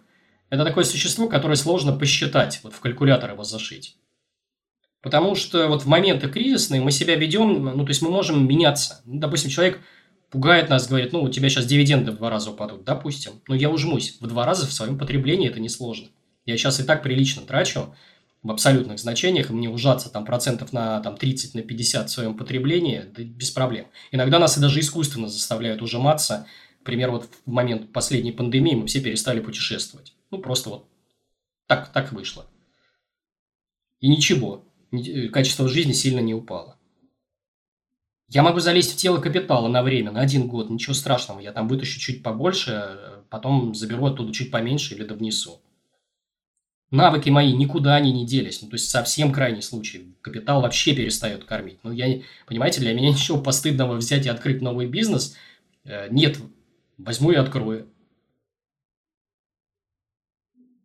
это 0.51 0.65
такое 0.65 0.85
существо, 0.85 1.29
которое 1.29 1.57
сложно 1.57 1.93
посчитать, 1.93 2.61
вот 2.63 2.75
в 2.75 2.81
калькулятор 2.81 3.33
его 3.33 3.45
зашить. 3.45 3.97
Потому 5.03 5.35
что 5.35 5.69
вот 5.69 5.83
в 5.83 5.87
моменты 5.87 6.29
кризисные 6.29 6.81
мы 6.81 6.91
себя 6.91 7.17
ведем, 7.17 7.65
ну, 7.65 7.85
то 7.85 7.91
есть 7.91 8.03
мы 8.03 8.11
можем 8.11 8.47
меняться. 8.47 9.01
Ну, 9.07 9.19
допустим, 9.19 9.49
человек 9.51 9.81
пугает 10.31 10.69
нас, 10.69 10.89
говорит, 10.89 11.13
ну, 11.13 11.23
у 11.23 11.29
тебя 11.29 11.49
сейчас 11.49 11.67
дивиденды 11.67 12.13
в 12.13 12.17
два 12.17 12.29
раза 12.29 12.51
упадут, 12.51 12.85
допустим. 12.85 13.33
Но 13.49 13.55
я 13.55 13.71
ужмусь 13.71 14.19
в 14.21 14.27
два 14.27 14.45
раза 14.45 14.67
в 14.67 14.73
своем 14.73 14.99
потреблении, 14.99 15.49
это 15.49 15.61
несложно. 15.61 16.09
Я 16.45 16.57
сейчас 16.57 16.81
и 16.81 16.85
так 16.85 17.03
прилично 17.03 17.43
трачу, 17.43 17.95
в 18.43 18.51
абсолютных 18.51 18.99
значениях, 18.99 19.51
мне 19.51 19.69
ужаться 19.69 20.09
там 20.09 20.25
процентов 20.25 20.73
на 20.73 21.01
там, 21.01 21.17
30, 21.17 21.55
на 21.55 21.63
50 21.63 22.09
в 22.09 22.13
своем 22.13 22.37
потреблении, 22.37 23.05
да 23.15 23.23
без 23.23 23.51
проблем. 23.51 23.87
Иногда 24.13 24.39
нас 24.39 24.57
и 24.57 24.61
даже 24.61 24.81
искусственно 24.81 25.29
заставляют 25.29 25.83
ужиматься. 25.83 26.47
Например, 26.79 27.11
вот 27.11 27.29
в 27.45 27.51
момент 27.51 27.93
последней 27.93 28.33
пандемии 28.33 28.75
мы 28.75 28.87
все 28.87 29.01
перестали 29.01 29.41
путешествовать. 29.41 30.15
Ну, 30.31 30.39
просто 30.39 30.71
вот 30.71 30.89
так, 31.67 31.93
так 31.93 32.13
вышло. 32.13 32.47
И 34.01 34.09
ничего, 34.09 34.65
э, 34.91 35.29
качество 35.29 35.69
жизни 35.69 35.93
сильно 35.93 36.21
не 36.21 36.33
упало. 36.33 36.79
Я 38.29 38.43
могу 38.43 38.61
залезть 38.61 38.93
в 38.95 38.97
тело 38.97 39.19
капитала 39.19 39.69
на 39.69 39.83
время, 39.83 40.13
на 40.13 40.21
один 40.21 40.49
год, 40.49 40.71
ничего 40.71 40.95
страшного. 40.95 41.41
Я 41.41 41.53
там 41.53 41.69
вытащу 41.69 42.01
чуть 42.01 42.23
побольше, 42.23 42.73
э, 42.73 43.23
потом 43.29 43.75
заберу 43.75 44.07
оттуда 44.07 44.33
чуть 44.33 44.51
поменьше 44.51 44.95
или 44.95 45.05
довнесу 45.05 45.61
навыки 46.91 47.31
мои 47.31 47.53
никуда 47.53 47.97
они 47.97 48.13
не 48.13 48.27
делись. 48.27 48.63
Ну, 48.63 48.69
то 48.69 48.75
есть, 48.75 48.91
совсем 48.91 49.33
крайний 49.33 49.63
случай. 49.63 50.15
Капитал 50.21 50.63
вообще 50.63 50.95
перестает 50.95 51.45
кормить. 51.45 51.79
Ну, 51.83 51.93
я, 51.93 52.23
понимаете, 52.47 52.81
для 52.81 52.93
меня 52.93 53.11
ничего 53.13 53.41
постыдного 53.41 53.97
взять 53.97 54.27
и 54.27 54.29
открыть 54.29 54.61
новый 54.61 54.87
бизнес 54.87 55.37
э, 55.85 56.09
нет. 56.11 56.39
Возьму 56.99 57.31
и 57.33 57.37
открою. 57.37 57.89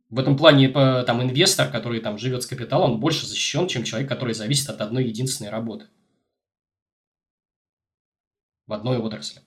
В 0.10 0.20
этом 0.20 0.38
плане 0.38 0.70
там, 0.70 1.22
инвестор, 1.22 1.70
который 1.70 2.00
там 2.00 2.18
живет 2.18 2.44
с 2.44 2.48
капиталом, 2.48 2.94
он 2.94 3.00
больше 3.00 3.28
защищен, 3.28 3.68
чем 3.68 3.84
человек, 3.84 4.08
который 4.08 4.34
зависит 4.34 4.70
от 4.70 4.80
одной 4.80 5.06
единственной 5.06 5.50
работы. 5.50 5.88
В 8.68 8.74
одной 8.74 8.98
отрасли. 8.98 9.41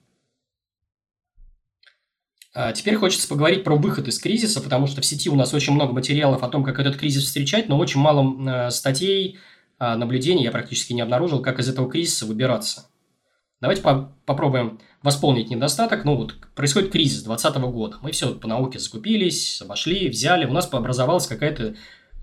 А 2.53 2.71
теперь 2.71 2.95
хочется 2.95 3.27
поговорить 3.27 3.63
про 3.63 3.75
выход 3.75 4.07
из 4.07 4.19
кризиса, 4.19 4.61
потому 4.61 4.87
что 4.87 5.01
в 5.01 5.05
сети 5.05 5.29
у 5.29 5.35
нас 5.35 5.53
очень 5.53 5.73
много 5.73 5.93
материалов 5.93 6.41
о 6.41 6.49
том, 6.49 6.63
как 6.63 6.79
этот 6.79 6.97
кризис 6.97 7.25
встречать, 7.25 7.69
но 7.69 7.77
очень 7.77 7.99
мало 7.99 8.67
э, 8.67 8.71
статей, 8.71 9.37
а, 9.77 9.95
наблюдений 9.95 10.43
я 10.43 10.51
практически 10.51 10.93
не 10.93 11.01
обнаружил, 11.01 11.41
как 11.41 11.59
из 11.59 11.69
этого 11.69 11.89
кризиса 11.89 12.25
выбираться. 12.25 12.87
Давайте 13.61 13.81
по 13.81 14.13
попробуем 14.25 14.79
восполнить 15.03 15.49
недостаток. 15.49 16.05
Ну 16.05 16.15
вот, 16.15 16.35
происходит 16.55 16.91
кризис 16.91 17.23
2020 17.23 17.61
года. 17.71 17.97
Мы 18.01 18.11
все 18.11 18.33
по 18.33 18.47
науке 18.47 18.79
закупились, 18.79 19.61
обошли, 19.61 20.09
взяли. 20.09 20.45
У 20.45 20.53
нас 20.53 20.71
образовалась 20.71 21.27
какая-то 21.27 21.75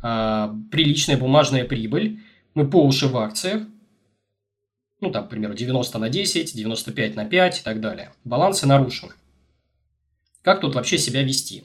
э, 0.03 0.49
приличная 0.71 1.17
бумажная 1.17 1.65
прибыль. 1.65 2.21
Мы 2.55 2.69
по 2.69 2.85
уши 2.85 3.07
в 3.07 3.17
акциях. 3.17 3.63
Ну, 5.01 5.11
там, 5.11 5.27
к 5.27 5.29
примеру, 5.29 5.55
90 5.55 5.99
на 5.99 6.09
10, 6.09 6.55
95 6.55 7.17
на 7.17 7.27
5 7.27 7.61
и 7.61 7.63
так 7.63 7.81
далее. 7.81 8.13
Балансы 8.25 8.67
нарушены. 8.67 9.13
Как 10.47 10.61
тут 10.61 10.77
вообще 10.77 10.97
себя 10.97 11.25
вести? 11.25 11.65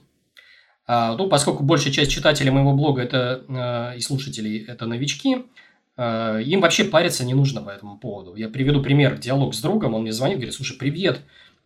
А, 0.87 1.15
ну, 1.15 1.29
поскольку 1.29 1.61
большая 1.61 1.93
часть 1.93 2.09
читателей 2.09 2.49
моего 2.49 2.73
блога 2.73 3.03
это, 3.03 3.45
а, 3.47 3.93
и 3.93 3.99
слушателей– 4.01 4.65
это 4.67 4.87
новички, 4.87 5.45
а, 5.97 6.39
им 6.39 6.61
вообще 6.61 6.85
париться 6.85 7.23
не 7.23 7.35
нужно 7.35 7.61
по 7.61 7.69
этому 7.69 7.99
поводу. 7.99 8.33
Я 8.33 8.49
приведу 8.49 8.81
пример. 8.81 9.19
Диалог 9.19 9.53
с 9.53 9.61
другом, 9.61 9.93
он 9.93 10.01
мне 10.01 10.11
звонит, 10.11 10.37
говорит, 10.37 10.55
слушай, 10.55 10.79
привет, 10.79 11.21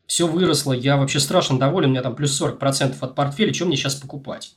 все 0.05 0.27
выросло, 0.27 0.73
я 0.73 0.97
вообще 0.97 1.21
страшно 1.21 1.57
доволен, 1.57 1.87
у 1.87 1.91
меня 1.93 2.01
там 2.01 2.17
плюс 2.17 2.37
40% 2.41 2.97
от 2.99 3.15
портфеля, 3.15 3.53
что 3.53 3.65
мне 3.65 3.77
сейчас 3.77 3.95
покупать? 3.95 4.53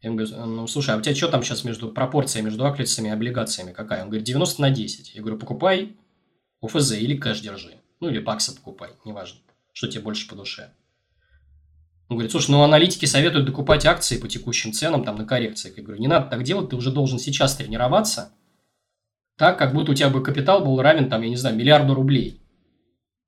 Я 0.00 0.08
ему 0.08 0.16
говорю, 0.16 0.46
ну, 0.46 0.66
слушай, 0.68 0.94
а 0.94 0.96
у 0.96 1.02
тебя 1.02 1.14
что 1.14 1.28
там 1.28 1.42
сейчас 1.42 1.62
между 1.62 1.90
пропорция 1.90 2.40
между 2.40 2.64
аклицами 2.64 3.08
и 3.08 3.12
облигациями 3.12 3.72
какая? 3.72 4.00
Он 4.00 4.08
говорит, 4.08 4.24
90 4.24 4.62
на 4.62 4.70
10. 4.70 5.14
Я 5.14 5.20
говорю, 5.20 5.36
покупай 5.36 5.94
ОФЗ 6.62 6.92
или 6.92 7.18
кэш 7.18 7.40
держи. 7.40 7.74
Ну, 8.00 8.08
или 8.08 8.18
баксы 8.18 8.56
покупай, 8.56 8.92
неважно, 9.04 9.40
что 9.74 9.88
тебе 9.88 10.00
больше 10.00 10.26
по 10.26 10.34
душе. 10.34 10.70
Он 12.12 12.16
говорит, 12.16 12.30
слушай, 12.30 12.50
ну 12.50 12.62
аналитики 12.62 13.06
советуют 13.06 13.46
докупать 13.46 13.86
акции 13.86 14.18
по 14.18 14.28
текущим 14.28 14.74
ценам 14.74 15.02
там 15.02 15.16
на 15.16 15.24
коррекциях. 15.24 15.78
Я 15.78 15.82
говорю, 15.82 15.98
не 15.98 16.08
надо 16.08 16.28
так 16.28 16.42
делать, 16.42 16.68
ты 16.68 16.76
уже 16.76 16.92
должен 16.92 17.18
сейчас 17.18 17.56
тренироваться, 17.56 18.34
так, 19.38 19.58
как 19.58 19.72
будто 19.72 19.92
у 19.92 19.94
тебя 19.94 20.10
бы 20.10 20.22
капитал 20.22 20.62
был 20.62 20.78
равен, 20.82 21.08
там, 21.08 21.22
я 21.22 21.30
не 21.30 21.36
знаю, 21.36 21.56
миллиарду 21.56 21.94
рублей. 21.94 22.42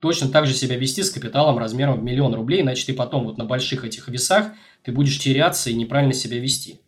Точно 0.00 0.28
так 0.28 0.44
же 0.46 0.52
себя 0.52 0.76
вести 0.76 1.02
с 1.02 1.10
капиталом 1.10 1.56
размером 1.56 1.98
в 1.98 2.04
миллион 2.04 2.34
рублей, 2.34 2.60
иначе 2.60 2.84
ты 2.84 2.92
потом 2.92 3.24
вот 3.24 3.38
на 3.38 3.46
больших 3.46 3.86
этих 3.86 4.06
весах 4.08 4.52
ты 4.82 4.92
будешь 4.92 5.18
теряться 5.18 5.70
и 5.70 5.74
неправильно 5.74 6.12
себя 6.12 6.38
вести. 6.38 6.82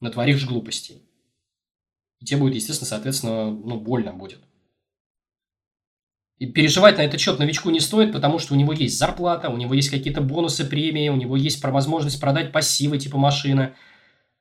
Натворишь 0.00 0.44
глупостей. 0.44 1.00
И 2.20 2.26
тебе 2.26 2.40
будет, 2.40 2.56
естественно, 2.56 2.86
соответственно, 2.86 3.50
ну, 3.50 3.80
больно 3.80 4.12
будет. 4.12 4.40
И 6.42 6.46
переживать 6.46 6.98
на 6.98 7.02
этот 7.02 7.20
счет 7.20 7.38
новичку 7.38 7.70
не 7.70 7.78
стоит, 7.78 8.12
потому 8.12 8.40
что 8.40 8.54
у 8.54 8.56
него 8.56 8.72
есть 8.72 8.98
зарплата, 8.98 9.48
у 9.48 9.56
него 9.56 9.74
есть 9.74 9.90
какие-то 9.90 10.20
бонусы, 10.22 10.64
премии, 10.64 11.08
у 11.08 11.14
него 11.14 11.36
есть 11.36 11.62
возможность 11.62 12.20
продать 12.20 12.50
пассивы 12.50 12.98
типа 12.98 13.16
машины, 13.16 13.74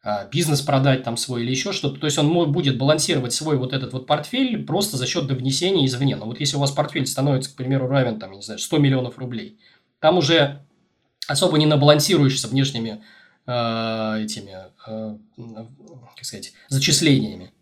а, 0.01 0.25
бизнес 0.25 0.61
продать 0.61 1.03
там 1.03 1.15
свой 1.15 1.43
или 1.43 1.51
еще 1.51 1.71
что-то. 1.71 1.99
То 1.99 2.07
есть 2.07 2.17
он 2.17 2.51
будет 2.51 2.79
балансировать 2.79 3.33
свой 3.33 3.55
вот 3.55 3.71
этот 3.71 3.93
вот 3.93 4.07
портфель 4.07 4.65
просто 4.65 4.97
за 4.97 5.05
счет 5.05 5.27
довнесения 5.27 5.85
извне. 5.85 6.15
Но 6.15 6.25
вот 6.25 6.39
если 6.39 6.57
у 6.57 6.59
вас 6.59 6.71
портфель 6.71 7.05
становится, 7.05 7.51
к 7.51 7.55
примеру, 7.55 7.87
равен 7.87 8.17
там, 8.17 8.31
не 8.31 8.41
знаю, 8.41 8.57
100 8.57 8.79
миллионов 8.79 9.19
рублей, 9.19 9.59
там 9.99 10.17
уже 10.17 10.65
особо 11.27 11.59
не 11.59 11.67
набалансируешься 11.67 12.47
внешними 12.47 13.03
э, 13.45 14.21
этими, 14.23 14.55
э, 14.87 15.17
как 16.15 16.25
сказать, 16.25 16.53
зачислениями. 16.67 17.53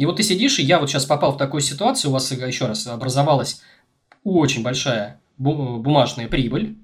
И 0.00 0.06
вот 0.06 0.16
ты 0.16 0.22
сидишь, 0.22 0.58
и 0.58 0.62
я 0.62 0.80
вот 0.80 0.88
сейчас 0.88 1.04
попал 1.04 1.32
в 1.32 1.36
такую 1.36 1.60
ситуацию, 1.60 2.10
у 2.10 2.14
вас 2.14 2.32
еще 2.32 2.64
раз 2.64 2.86
образовалась 2.86 3.60
очень 4.24 4.62
большая 4.62 5.20
бумажная 5.36 6.26
прибыль, 6.26 6.78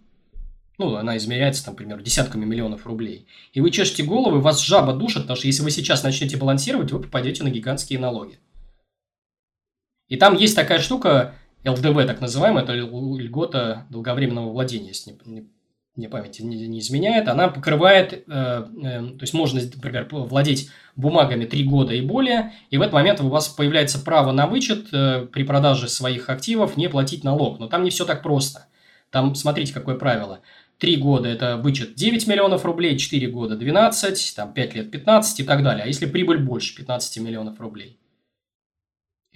ну, 0.76 0.96
она 0.96 1.16
измеряется, 1.16 1.64
там, 1.64 1.72
например, 1.72 2.02
десятками 2.02 2.44
миллионов 2.44 2.84
рублей. 2.86 3.26
И 3.54 3.62
вы 3.62 3.70
чешете 3.70 4.02
голову, 4.02 4.36
и 4.36 4.40
вас 4.42 4.60
жаба 4.60 4.92
душит, 4.92 5.22
потому 5.22 5.38
что 5.38 5.46
если 5.46 5.62
вы 5.62 5.70
сейчас 5.70 6.02
начнете 6.02 6.36
балансировать, 6.36 6.92
вы 6.92 7.00
попадете 7.00 7.42
на 7.42 7.48
гигантские 7.48 7.98
налоги. 7.98 8.38
И 10.08 10.16
там 10.16 10.36
есть 10.36 10.54
такая 10.54 10.80
штука, 10.80 11.36
ЛДВ 11.64 12.06
так 12.06 12.20
называемая, 12.20 12.64
это 12.64 12.74
льгота 12.74 13.86
долговременного 13.88 14.50
владения, 14.50 14.88
если 14.88 15.18
не, 15.24 15.48
мне 15.96 16.08
память 16.08 16.40
не, 16.40 16.68
не 16.68 16.78
изменяет, 16.80 17.28
она 17.28 17.48
покрывает, 17.48 18.12
э, 18.12 18.20
э, 18.26 18.64
то 19.00 19.22
есть 19.22 19.34
можно, 19.34 19.60
например, 19.60 20.06
владеть 20.10 20.70
бумагами 20.94 21.46
3 21.46 21.64
года 21.64 21.94
и 21.94 22.00
более, 22.00 22.52
и 22.70 22.76
в 22.76 22.82
этот 22.82 22.92
момент 22.92 23.20
у 23.20 23.28
вас 23.28 23.48
появляется 23.48 23.98
право 23.98 24.32
на 24.32 24.46
вычет 24.46 24.88
э, 24.92 25.26
при 25.32 25.44
продаже 25.44 25.88
своих 25.88 26.28
активов 26.28 26.76
не 26.76 26.88
платить 26.88 27.24
налог. 27.24 27.58
Но 27.58 27.68
там 27.68 27.82
не 27.82 27.90
все 27.90 28.04
так 28.04 28.22
просто. 28.22 28.66
Там, 29.10 29.34
смотрите, 29.34 29.72
какое 29.72 29.96
правило. 29.96 30.40
3 30.78 30.96
года– 30.96 31.28
это 31.30 31.56
вычет 31.56 31.94
9 31.94 32.26
миллионов 32.26 32.64
рублей, 32.66 32.98
4 32.98 33.26
года– 33.28 33.56
12, 33.56 34.34
там 34.36 34.52
5 34.52 34.74
лет– 34.74 34.90
15 34.92 35.40
и 35.40 35.44
так 35.44 35.62
далее. 35.62 35.84
А 35.84 35.86
если 35.86 36.04
прибыль 36.06 36.38
больше 36.38 36.76
15 36.76 37.18
миллионов 37.22 37.58
рублей? 37.60 37.98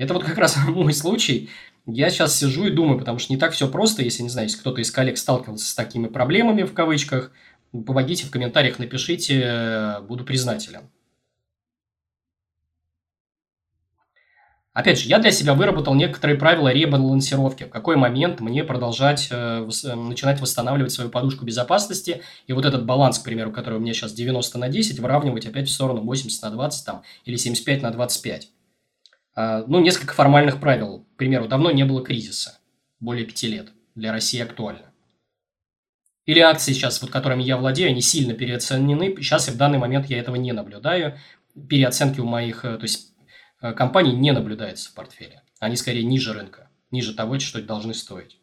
Это 0.00 0.14
вот 0.14 0.24
как 0.24 0.38
раз 0.38 0.56
мой 0.66 0.94
случай. 0.94 1.50
Я 1.84 2.08
сейчас 2.08 2.38
сижу 2.38 2.66
и 2.66 2.70
думаю, 2.70 2.98
потому 2.98 3.18
что 3.18 3.32
не 3.32 3.38
так 3.38 3.52
все 3.52 3.68
просто, 3.68 4.02
если, 4.02 4.22
не 4.22 4.30
знаю, 4.30 4.48
если 4.48 4.58
кто-то 4.58 4.80
из 4.80 4.90
коллег 4.90 5.18
сталкивался 5.18 5.66
с 5.66 5.74
такими 5.74 6.06
проблемами, 6.06 6.62
в 6.62 6.72
кавычках, 6.72 7.32
помогите 7.70 8.24
в 8.24 8.30
комментариях, 8.30 8.78
напишите, 8.78 9.42
э, 9.44 10.00
буду 10.00 10.24
признателен. 10.24 10.88
Опять 14.72 15.00
же, 15.00 15.08
я 15.08 15.18
для 15.18 15.32
себя 15.32 15.52
выработал 15.52 15.94
некоторые 15.94 16.38
правила 16.38 16.72
ребалансировки. 16.72 17.64
В 17.64 17.68
какой 17.70 17.96
момент 17.96 18.40
мне 18.40 18.64
продолжать, 18.64 19.28
э, 19.30 19.68
э, 19.84 19.94
начинать 19.94 20.40
восстанавливать 20.40 20.92
свою 20.92 21.10
подушку 21.10 21.44
безопасности. 21.44 22.22
И 22.46 22.54
вот 22.54 22.64
этот 22.64 22.86
баланс, 22.86 23.18
к 23.18 23.24
примеру, 23.24 23.52
который 23.52 23.74
у 23.74 23.80
меня 23.80 23.92
сейчас 23.92 24.14
90 24.14 24.56
на 24.56 24.70
10, 24.70 24.98
выравнивать 24.98 25.44
опять 25.44 25.68
в 25.68 25.72
сторону 25.72 26.00
80 26.00 26.40
на 26.40 26.50
20 26.50 26.86
там, 26.86 27.02
или 27.26 27.36
75 27.36 27.82
на 27.82 27.90
25. 27.90 28.50
А, 29.34 29.64
ну, 29.66 29.80
несколько 29.80 30.14
формальных 30.14 30.60
правил. 30.60 31.06
К 31.14 31.16
примеру, 31.16 31.48
давно 31.48 31.70
не 31.70 31.84
было 31.84 32.04
кризиса. 32.04 32.58
более 32.98 33.24
пяти 33.24 33.48
лет. 33.48 33.68
Для 33.94 34.12
России 34.12 34.40
актуально. 34.40 34.92
Или 36.26 36.40
акции 36.40 36.72
сейчас, 36.72 37.00
вот 37.02 37.10
которыми 37.10 37.42
я 37.42 37.56
владею, 37.56 37.90
они 37.90 38.02
сильно 38.02 38.34
переоценены. 38.34 39.16
Сейчас 39.16 39.48
и 39.48 39.52
в 39.52 39.56
данный 39.56 39.78
момент 39.78 40.06
я 40.06 40.18
этого 40.18 40.36
не 40.36 40.52
наблюдаю. 40.52 41.18
Переоценки 41.68 42.20
у 42.20 42.26
моих, 42.26 42.64
э, 42.64 42.76
то 42.76 42.82
есть 42.82 43.14
э, 43.60 43.72
компаний 43.72 44.12
не 44.12 44.30
наблюдается 44.32 44.90
в 44.90 44.94
портфеле. 44.94 45.42
Они 45.58 45.76
скорее 45.76 46.04
ниже 46.04 46.32
рынка, 46.32 46.70
ниже 46.90 47.14
того, 47.14 47.38
что 47.38 47.60
должны 47.62 47.94
стоить. 47.94 48.38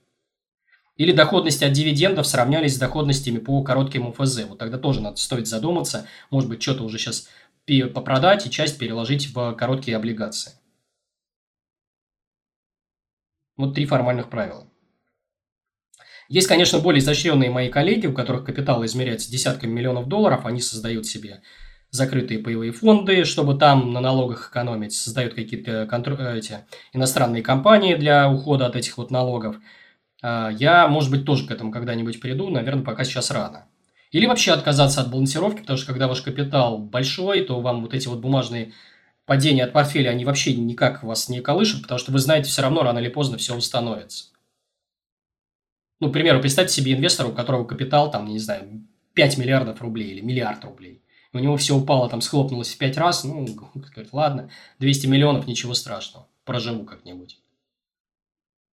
Или 0.98 1.12
доходности 1.12 1.64
от 1.64 1.74
дивидендов 1.74 2.26
сравнялись 2.26 2.76
с 2.76 2.80
доходностями 2.80 3.38
по 3.38 3.62
коротким 3.64 4.08
УФЗ. 4.08 4.46
Вот 4.50 4.58
тогда 4.58 4.80
тоже 4.80 5.00
надо 5.00 5.18
стоит 5.18 5.48
задуматься. 5.48 6.08
Может 6.32 6.50
быть, 6.50 6.62
что-то 6.62 6.84
уже 6.84 6.98
сейчас 6.98 7.30
попродать 7.94 8.48
и 8.48 8.50
часть 8.50 8.80
переложить 8.80 9.34
в 9.34 9.54
короткие 9.54 9.98
облигации. 9.98 10.54
Вот 13.58 13.74
три 13.74 13.86
формальных 13.86 14.30
правила. 14.30 14.68
Есть, 16.30 16.48
конечно, 16.48 16.80
более 16.80 17.00
изощренные 17.00 17.50
мои 17.50 17.70
коллеги, 17.70 18.08
у 18.08 18.14
которых 18.14 18.46
капитал 18.46 18.86
измеряется 18.86 19.32
десятками 19.32 19.72
миллионов 19.72 20.08
долларов. 20.08 20.46
Они 20.46 20.62
создают 20.62 21.06
себе 21.06 21.42
закрытые 21.90 22.40
паевые 22.40 22.72
фонды, 22.72 23.24
чтобы 23.24 23.56
там 23.58 23.94
на 23.94 24.02
налогах 24.02 24.50
экономить, 24.50 24.94
создают 24.94 25.34
какие-то 25.34 25.88
контр... 25.88 26.20
эти 26.22 26.66
иностранные 26.94 27.42
компании 27.42 27.96
для 27.96 28.30
ухода 28.30 28.66
от 28.66 28.76
этих 28.76 28.98
вот 28.98 29.10
налогов. 29.10 29.56
А, 30.22 30.50
я, 30.50 30.88
может 30.88 31.12
быть, 31.12 31.26
тоже 31.26 31.48
к 31.48 31.52
этому 31.52 31.72
когда-нибудь 31.72 32.20
приду, 32.20 32.50
наверное, 32.50 32.84
пока 32.84 33.06
сейчас 33.06 33.32
рано. 33.32 33.68
Или 34.12 34.26
вообще 34.26 34.52
отказаться 34.52 35.02
от 35.02 35.10
балансировки, 35.10 35.62
потому 35.62 35.78
что 35.78 35.88
когда 35.88 36.08
ваш 36.08 36.22
капитал 36.22 36.78
большой, 36.78 37.42
то 37.42 37.60
вам 37.62 37.82
вот 37.82 37.94
эти 37.94 38.08
вот 38.08 38.20
бумажные 38.20 38.74
падения 39.28 39.66
от 39.66 39.74
портфеля, 39.74 40.10
они 40.10 40.26
вообще 40.26 40.56
никак 40.56 41.04
вас 41.04 41.30
не 41.30 41.42
колышут, 41.42 41.84
потому 41.84 42.00
что 42.00 42.12
вы 42.12 42.18
знаете, 42.18 42.50
все 42.50 42.64
равно 42.64 42.82
рано 42.82 42.98
или 42.98 43.10
поздно 43.10 43.38
все 43.38 43.56
установится. 43.56 44.30
Ну, 46.00 46.10
к 46.10 46.14
примеру, 46.14 46.40
представьте 46.40 46.74
себе 46.74 46.94
инвестора, 46.94 47.28
у 47.28 47.34
которого 47.34 47.66
капитал, 47.66 48.10
там, 48.10 48.26
не 48.26 48.40
знаю, 48.40 48.88
5 49.14 49.38
миллиардов 49.38 49.82
рублей 49.82 50.12
или 50.12 50.22
миллиард 50.22 50.64
рублей. 50.64 51.04
У 51.34 51.40
него 51.40 51.58
все 51.58 51.76
упало, 51.76 52.10
там, 52.10 52.22
схлопнулось 52.22 52.74
в 52.74 52.78
5 52.78 52.98
раз. 52.98 53.24
Ну, 53.26 53.46
говорит, 53.76 54.14
ладно, 54.14 54.50
200 54.80 55.08
миллионов, 55.08 55.46
ничего 55.46 55.74
страшного. 55.74 56.28
Проживу 56.46 56.86
как-нибудь. 56.86 57.40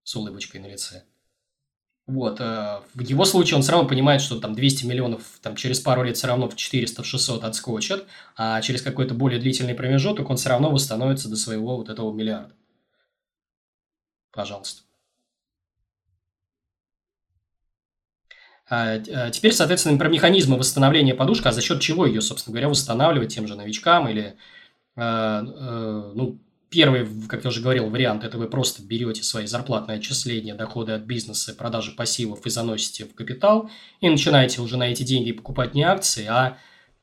С 0.03 0.15
улыбочкой 0.15 0.61
на 0.61 0.67
лице. 0.67 1.03
Вот. 2.07 2.39
Э, 2.39 2.81
в 2.93 2.99
его 3.01 3.25
случае 3.25 3.55
он 3.55 3.63
все 3.63 3.71
равно 3.71 3.87
понимает, 3.87 4.21
что 4.21 4.39
там 4.39 4.53
200 4.53 4.85
миллионов 4.85 5.23
там, 5.41 5.55
через 5.55 5.79
пару 5.79 6.03
лет 6.03 6.17
все 6.17 6.27
равно 6.27 6.47
в 6.49 6.55
400-600 6.55 7.43
отскочат, 7.43 8.05
а 8.35 8.61
через 8.61 8.81
какой-то 8.81 9.15
более 9.15 9.39
длительный 9.39 9.73
промежуток 9.73 10.29
он 10.29 10.37
все 10.37 10.49
равно 10.49 10.69
восстановится 10.69 11.29
до 11.29 11.35
своего 11.35 11.77
вот 11.77 11.89
этого 11.89 12.13
миллиарда. 12.13 12.53
Пожалуйста. 14.31 14.83
А, 18.67 18.95
а 18.95 19.31
теперь, 19.31 19.53
соответственно, 19.53 19.97
про 19.97 20.09
механизмы 20.09 20.57
восстановления 20.57 21.13
подушки, 21.13 21.47
а 21.47 21.51
за 21.51 21.61
счет 21.61 21.81
чего 21.81 22.05
ее, 22.05 22.21
собственно 22.21 22.53
говоря, 22.53 22.69
восстанавливать 22.69 23.33
тем 23.33 23.47
же 23.47 23.55
новичкам 23.55 24.07
или, 24.09 24.35
э, 24.95 25.01
э, 25.01 26.11
ну, 26.15 26.39
Первый, 26.75 27.07
как 27.29 27.45
я 27.45 27.51
уже 27.51 27.61
говорил, 27.61 27.89
вариант– 27.89 28.23
это 28.25 28.37
вы 28.37 28.49
просто 28.49 28.83
берете 28.83 29.23
свои 29.23 29.45
зарплатные 29.45 29.99
отчисления, 29.99 30.55
доходы 30.55 30.91
от 30.91 31.03
бизнеса, 31.03 31.55
продажи 31.55 31.91
пассивов 31.91 32.45
и 32.45 32.49
заносите 32.49 33.05
в 33.05 33.15
капитал, 33.15 33.69
и 34.01 34.09
начинаете 34.09 34.59
уже 34.59 34.75
на 34.75 34.91
эти 34.91 35.03
деньги 35.03 35.31
покупать 35.31 35.73
не 35.73 35.83
акции, 35.83 36.25
а 36.25 36.57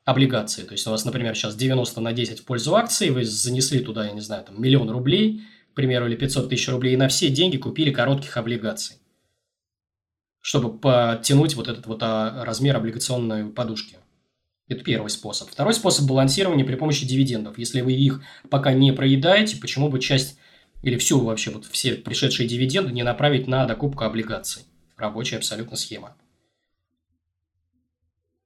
облигации. 0.04 0.64
То 0.64 0.72
есть 0.72 0.86
у 0.86 0.90
вас, 0.90 1.06
например, 1.06 1.34
сейчас 1.34 1.56
90 1.56 2.02
на 2.02 2.12
10 2.12 2.40
в 2.40 2.44
пользу 2.44 2.76
акций, 2.76 3.08
вы 3.08 3.24
занесли 3.24 3.80
туда, 3.80 4.04
я 4.04 4.12
не 4.12 4.20
знаю, 4.20 4.44
там 4.44 4.60
миллион 4.60 4.90
рублей, 4.90 5.40
к 5.70 5.74
примеру, 5.74 6.06
или 6.06 6.16
500 6.16 6.50
тысяч 6.50 6.68
рублей, 6.68 6.92
и 6.92 6.98
на 6.98 7.08
все 7.08 7.30
деньги 7.30 7.56
купили 7.56 7.90
коротких 7.90 8.36
облигаций, 8.36 8.96
чтобы 10.42 10.78
подтянуть 10.78 11.54
вот 11.54 11.68
этот 11.68 11.86
вот 11.86 12.02
а, 12.02 12.44
размер 12.44 12.76
облигационной 12.76 13.46
подушки. 13.46 13.96
Это 14.68 14.84
первый 14.84 15.10
способ. 15.10 15.50
Второй 15.50 15.74
способ 15.74 16.06
балансирования 16.06 16.64
при 16.64 16.76
помощи 16.76 17.06
дивидендов. 17.06 17.58
Если 17.58 17.80
вы 17.80 17.92
их 17.92 18.22
пока 18.48 18.72
не 18.72 18.92
проедаете, 18.92 19.56
почему 19.56 19.88
бы 19.88 20.00
часть 20.00 20.38
или 20.82 20.96
всю 20.96 21.20
вообще 21.20 21.50
вот 21.50 21.66
все 21.66 21.94
пришедшие 21.94 22.48
дивиденды 22.48 22.92
не 22.92 23.02
направить 23.02 23.46
на 23.46 23.66
докупку 23.66 24.04
облигаций? 24.04 24.62
Рабочая 24.96 25.38
абсолютно 25.38 25.76
схема. 25.76 26.16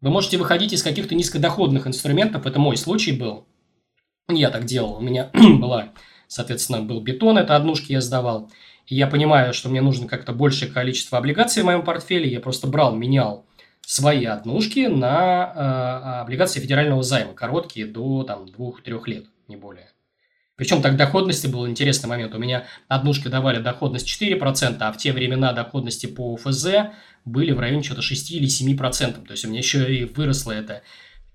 Вы 0.00 0.10
можете 0.10 0.36
выходить 0.36 0.72
из 0.72 0.82
каких-то 0.82 1.14
низкодоходных 1.14 1.86
инструментов. 1.86 2.46
Это 2.46 2.58
мой 2.58 2.76
случай 2.76 3.12
был. 3.12 3.46
Я 4.28 4.50
так 4.50 4.64
делал. 4.64 4.96
У 4.96 5.00
меня 5.00 5.30
была, 5.58 5.92
соответственно, 6.28 6.82
был 6.82 7.00
бетон, 7.00 7.38
это 7.38 7.56
однушки 7.56 7.92
я 7.92 8.00
сдавал. 8.00 8.50
И 8.86 8.94
я 8.94 9.06
понимаю, 9.06 9.52
что 9.52 9.68
мне 9.68 9.80
нужно 9.80 10.06
как-то 10.06 10.32
большее 10.32 10.70
количество 10.70 11.18
облигаций 11.18 11.62
в 11.62 11.66
моем 11.66 11.84
портфеле. 11.84 12.30
Я 12.30 12.40
просто 12.40 12.66
брал, 12.66 12.94
менял 12.94 13.45
свои 13.86 14.24
однушки 14.24 14.88
на 14.88 15.52
э, 15.54 16.20
облигации 16.22 16.58
федерального 16.58 17.04
займа, 17.04 17.34
короткие 17.34 17.86
до 17.86 18.24
там, 18.24 18.46
2-3 18.46 19.00
лет, 19.06 19.26
не 19.46 19.56
более. 19.56 19.88
Причем 20.56 20.82
так 20.82 20.96
доходности 20.96 21.46
был 21.46 21.68
интересный 21.68 22.08
момент. 22.08 22.34
У 22.34 22.38
меня 22.38 22.66
однушки 22.88 23.28
давали 23.28 23.60
доходность 23.60 24.08
4%, 24.08 24.78
а 24.80 24.90
в 24.90 24.96
те 24.96 25.12
времена 25.12 25.52
доходности 25.52 26.06
по 26.06 26.36
ФЗ 26.36 26.66
были 27.24 27.52
в 27.52 27.60
районе 27.60 27.84
что-то 27.84 28.02
6 28.02 28.32
или 28.32 28.48
7%. 28.48 29.24
То 29.24 29.30
есть 29.30 29.44
у 29.44 29.48
меня 29.48 29.58
еще 29.58 29.94
и 29.94 30.04
выросло 30.04 30.50
это. 30.50 30.82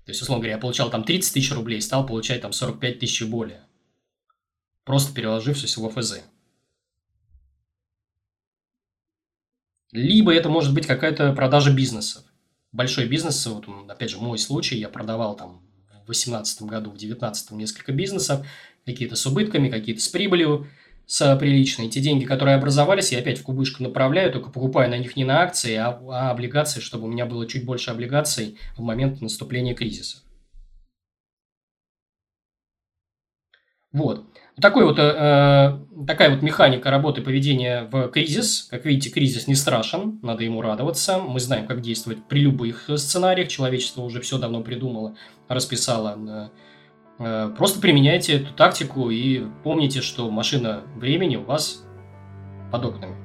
То 0.04 0.10
есть, 0.10 0.20
условно 0.20 0.42
говоря, 0.42 0.56
я 0.56 0.60
получал 0.60 0.90
там 0.90 1.04
30 1.04 1.32
тысяч 1.32 1.52
рублей, 1.52 1.80
стал 1.80 2.04
получать 2.04 2.42
там 2.42 2.52
45 2.52 2.98
тысяч 2.98 3.22
и 3.22 3.24
более. 3.24 3.62
Просто 4.84 5.14
переложив 5.14 5.56
все 5.56 5.80
в 5.80 5.88
ФЗ. 5.88 6.20
Либо 9.92 10.34
это 10.34 10.50
может 10.50 10.74
быть 10.74 10.86
какая-то 10.86 11.32
продажа 11.32 11.72
бизнесов 11.72 12.24
большой 12.72 13.06
бизнес, 13.06 13.46
вот, 13.46 13.66
опять 13.88 14.10
же, 14.10 14.18
мой 14.18 14.38
случай, 14.38 14.78
я 14.78 14.88
продавал 14.88 15.36
там 15.36 15.62
в 16.02 16.06
2018 16.06 16.62
году, 16.62 16.90
в 16.90 16.94
2019 16.94 17.52
несколько 17.52 17.92
бизнесов, 17.92 18.46
какие-то 18.84 19.14
с 19.14 19.24
убытками, 19.26 19.68
какие-то 19.68 20.00
с 20.00 20.08
прибылью, 20.08 20.66
с 21.06 21.36
приличной. 21.36 21.88
Те 21.88 22.00
деньги, 22.00 22.24
которые 22.24 22.56
образовались, 22.56 23.12
я 23.12 23.18
опять 23.18 23.38
в 23.38 23.42
кубышку 23.42 23.82
направляю, 23.82 24.32
только 24.32 24.50
покупаю 24.50 24.90
на 24.90 24.98
них 24.98 25.16
не 25.16 25.24
на 25.24 25.42
акции, 25.42 25.74
а, 25.74 26.00
а 26.08 26.30
облигации, 26.30 26.80
чтобы 26.80 27.04
у 27.04 27.10
меня 27.10 27.26
было 27.26 27.46
чуть 27.46 27.64
больше 27.64 27.90
облигаций 27.90 28.58
в 28.76 28.80
момент 28.80 29.20
наступления 29.20 29.74
кризиса. 29.74 30.18
Вот. 33.92 34.26
Такой 34.60 34.84
вот, 34.84 34.98
э, 34.98 35.78
такая 36.06 36.30
вот 36.30 36.42
механика 36.42 36.90
работы 36.90 37.22
поведения 37.22 37.88
в 37.90 38.08
кризис. 38.08 38.68
Как 38.70 38.84
видите, 38.84 39.10
кризис 39.10 39.46
не 39.46 39.54
страшен, 39.54 40.18
надо 40.22 40.44
ему 40.44 40.60
радоваться. 40.60 41.18
Мы 41.18 41.40
знаем, 41.40 41.66
как 41.66 41.80
действовать 41.80 42.24
при 42.28 42.40
любых 42.40 42.90
сценариях. 42.96 43.48
Человечество 43.48 44.02
уже 44.02 44.20
все 44.20 44.38
давно 44.38 44.60
придумало, 44.60 45.16
расписало. 45.48 46.50
Э, 47.18 47.54
просто 47.56 47.80
применяйте 47.80 48.34
эту 48.34 48.52
тактику 48.52 49.08
и 49.10 49.46
помните, 49.64 50.02
что 50.02 50.30
машина 50.30 50.82
времени 50.96 51.36
у 51.36 51.44
вас 51.44 51.84
под 52.70 52.84
окнами. 52.84 53.16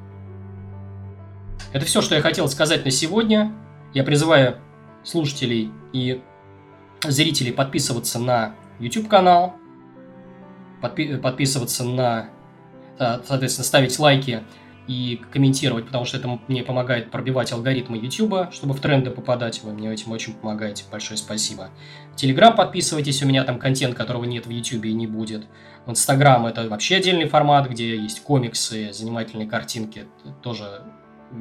Это 1.74 1.86
все, 1.86 2.02
что 2.02 2.16
я 2.16 2.22
хотел 2.22 2.48
сказать 2.48 2.86
на 2.86 2.92
сегодня. 2.92 3.54
Я 3.94 4.04
призываю 4.04 4.60
слушателей 5.04 5.72
и 5.92 6.22
зрителей 7.04 7.52
подписываться 7.52 8.20
на 8.20 8.56
YouTube 8.80 9.08
канал, 9.08 9.56
подпи- 10.82 11.18
подписываться 11.18 11.84
на, 11.84 12.30
соответственно, 12.98 13.66
ставить 13.66 13.98
лайки 14.00 14.44
и 14.88 15.22
комментировать, 15.32 15.86
потому 15.86 16.06
что 16.06 16.18
это 16.18 16.40
мне 16.48 16.64
помогает 16.64 17.12
пробивать 17.12 17.52
алгоритмы 17.52 17.98
YouTube, 17.98 18.54
чтобы 18.54 18.74
в 18.74 18.80
тренды 18.80 19.12
попадать. 19.12 19.62
Вы 19.62 19.74
мне 19.74 19.92
этим 19.92 20.14
очень 20.14 20.34
помогаете. 20.34 20.86
Большое 20.90 21.18
спасибо. 21.18 21.72
В 22.16 22.24
Telegram 22.24 22.56
подписывайтесь, 22.56 23.22
у 23.22 23.26
меня 23.28 23.44
там 23.44 23.60
контент, 23.60 23.96
которого 23.96 24.24
нет 24.24 24.46
в 24.46 24.50
YouTube 24.50 24.86
и 24.86 24.94
не 24.94 25.06
будет. 25.06 25.46
В 25.86 25.92
Instagram 25.92 26.46
это 26.46 26.70
вообще 26.70 26.96
отдельный 26.96 27.28
формат, 27.28 27.70
где 27.70 27.98
есть 27.98 28.22
комиксы, 28.24 28.94
занимательные 28.94 29.48
картинки. 29.48 30.06
Тоже 30.42 30.84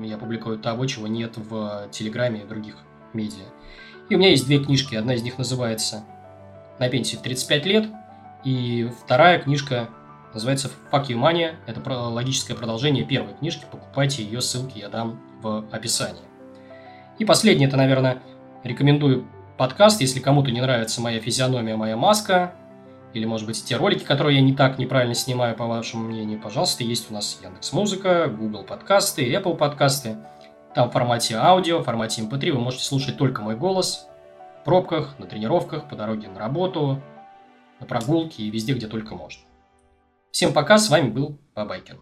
я 0.03 0.19
публикую 0.19 0.59
того, 0.59 0.85
чего 0.87 1.07
нет 1.07 1.37
в 1.37 1.89
Телеграме 1.93 2.43
и 2.43 2.47
других 2.47 2.75
медиа. 3.13 3.45
И 4.09 4.17
у 4.17 4.19
меня 4.19 4.31
есть 4.31 4.47
две 4.47 4.59
книжки. 4.59 4.97
Одна 4.97 5.15
из 5.15 5.23
них 5.23 5.39
называется 5.39 6.05
«На 6.81 6.89
пенсии 6.89 7.15
в 7.15 7.23
35 7.23 7.67
лет», 7.67 7.87
и 8.47 8.89
вторая 9.03 9.41
книжка 9.41 9.89
называется 10.33 10.71
«Fuck 10.93 11.09
you 11.09 11.19
money». 11.19 11.57
Это 11.67 11.81
логическое 11.91 12.55
продолжение 12.55 13.05
первой 13.05 13.35
книжки. 13.35 13.65
Покупайте 13.69 14.23
ее, 14.23 14.41
ссылки 14.41 14.79
я 14.79 14.89
дам 14.89 15.21
в 15.43 15.67
описании. 15.73 16.23
И 17.19 17.25
последнее, 17.25 17.67
это, 17.67 17.77
наверное, 17.77 18.23
рекомендую 18.63 19.27
подкаст, 19.57 20.01
если 20.01 20.21
кому-то 20.21 20.53
не 20.53 20.61
нравится 20.61 21.01
моя 21.01 21.19
физиономия, 21.19 21.77
моя 21.77 21.97
маска, 21.97 22.53
или, 23.15 23.25
может 23.25 23.49
быть, 23.49 23.65
те 23.65 23.77
ролики, 23.77 24.05
которые 24.05 24.37
я 24.37 24.43
не 24.43 24.55
так 24.55 24.79
неправильно 24.79 25.15
снимаю, 25.17 25.57
по 25.57 25.67
вашему 25.67 26.07
мнению, 26.07 26.41
пожалуйста, 26.41 26.85
есть 26.85 27.11
у 27.11 27.15
нас 27.15 27.41
Яндекс 27.43 27.73
Музыка, 27.73 28.29
Google 28.29 28.63
подкасты, 28.63 29.29
Apple 29.35 29.57
подкасты. 29.57 30.19
Там 30.73 30.91
в 30.91 30.93
формате 30.93 31.35
аудио, 31.37 31.81
в 31.81 31.85
формате 31.85 32.23
MP3 32.23 32.51
эм 32.51 32.57
вы 32.57 32.61
можете 32.61 32.85
слушать 32.85 33.19
только 33.19 33.43
мой 33.43 33.57
голос 33.57 34.07
в 34.61 34.65
пробках, 34.65 35.19
на 35.19 35.27
тренировках, 35.27 35.89
по 35.89 35.97
дороге 35.97 36.29
на 36.29 36.39
работу, 36.39 37.03
на 37.81 37.87
прогулке 37.87 38.43
и 38.43 38.51
везде, 38.51 38.75
где 38.75 38.87
только 38.87 39.15
можно. 39.15 39.43
Всем 40.31 40.53
пока, 40.53 40.79
с 40.79 40.89
вами 40.89 41.11
был 41.11 41.39
Бабайкин. 41.55 41.99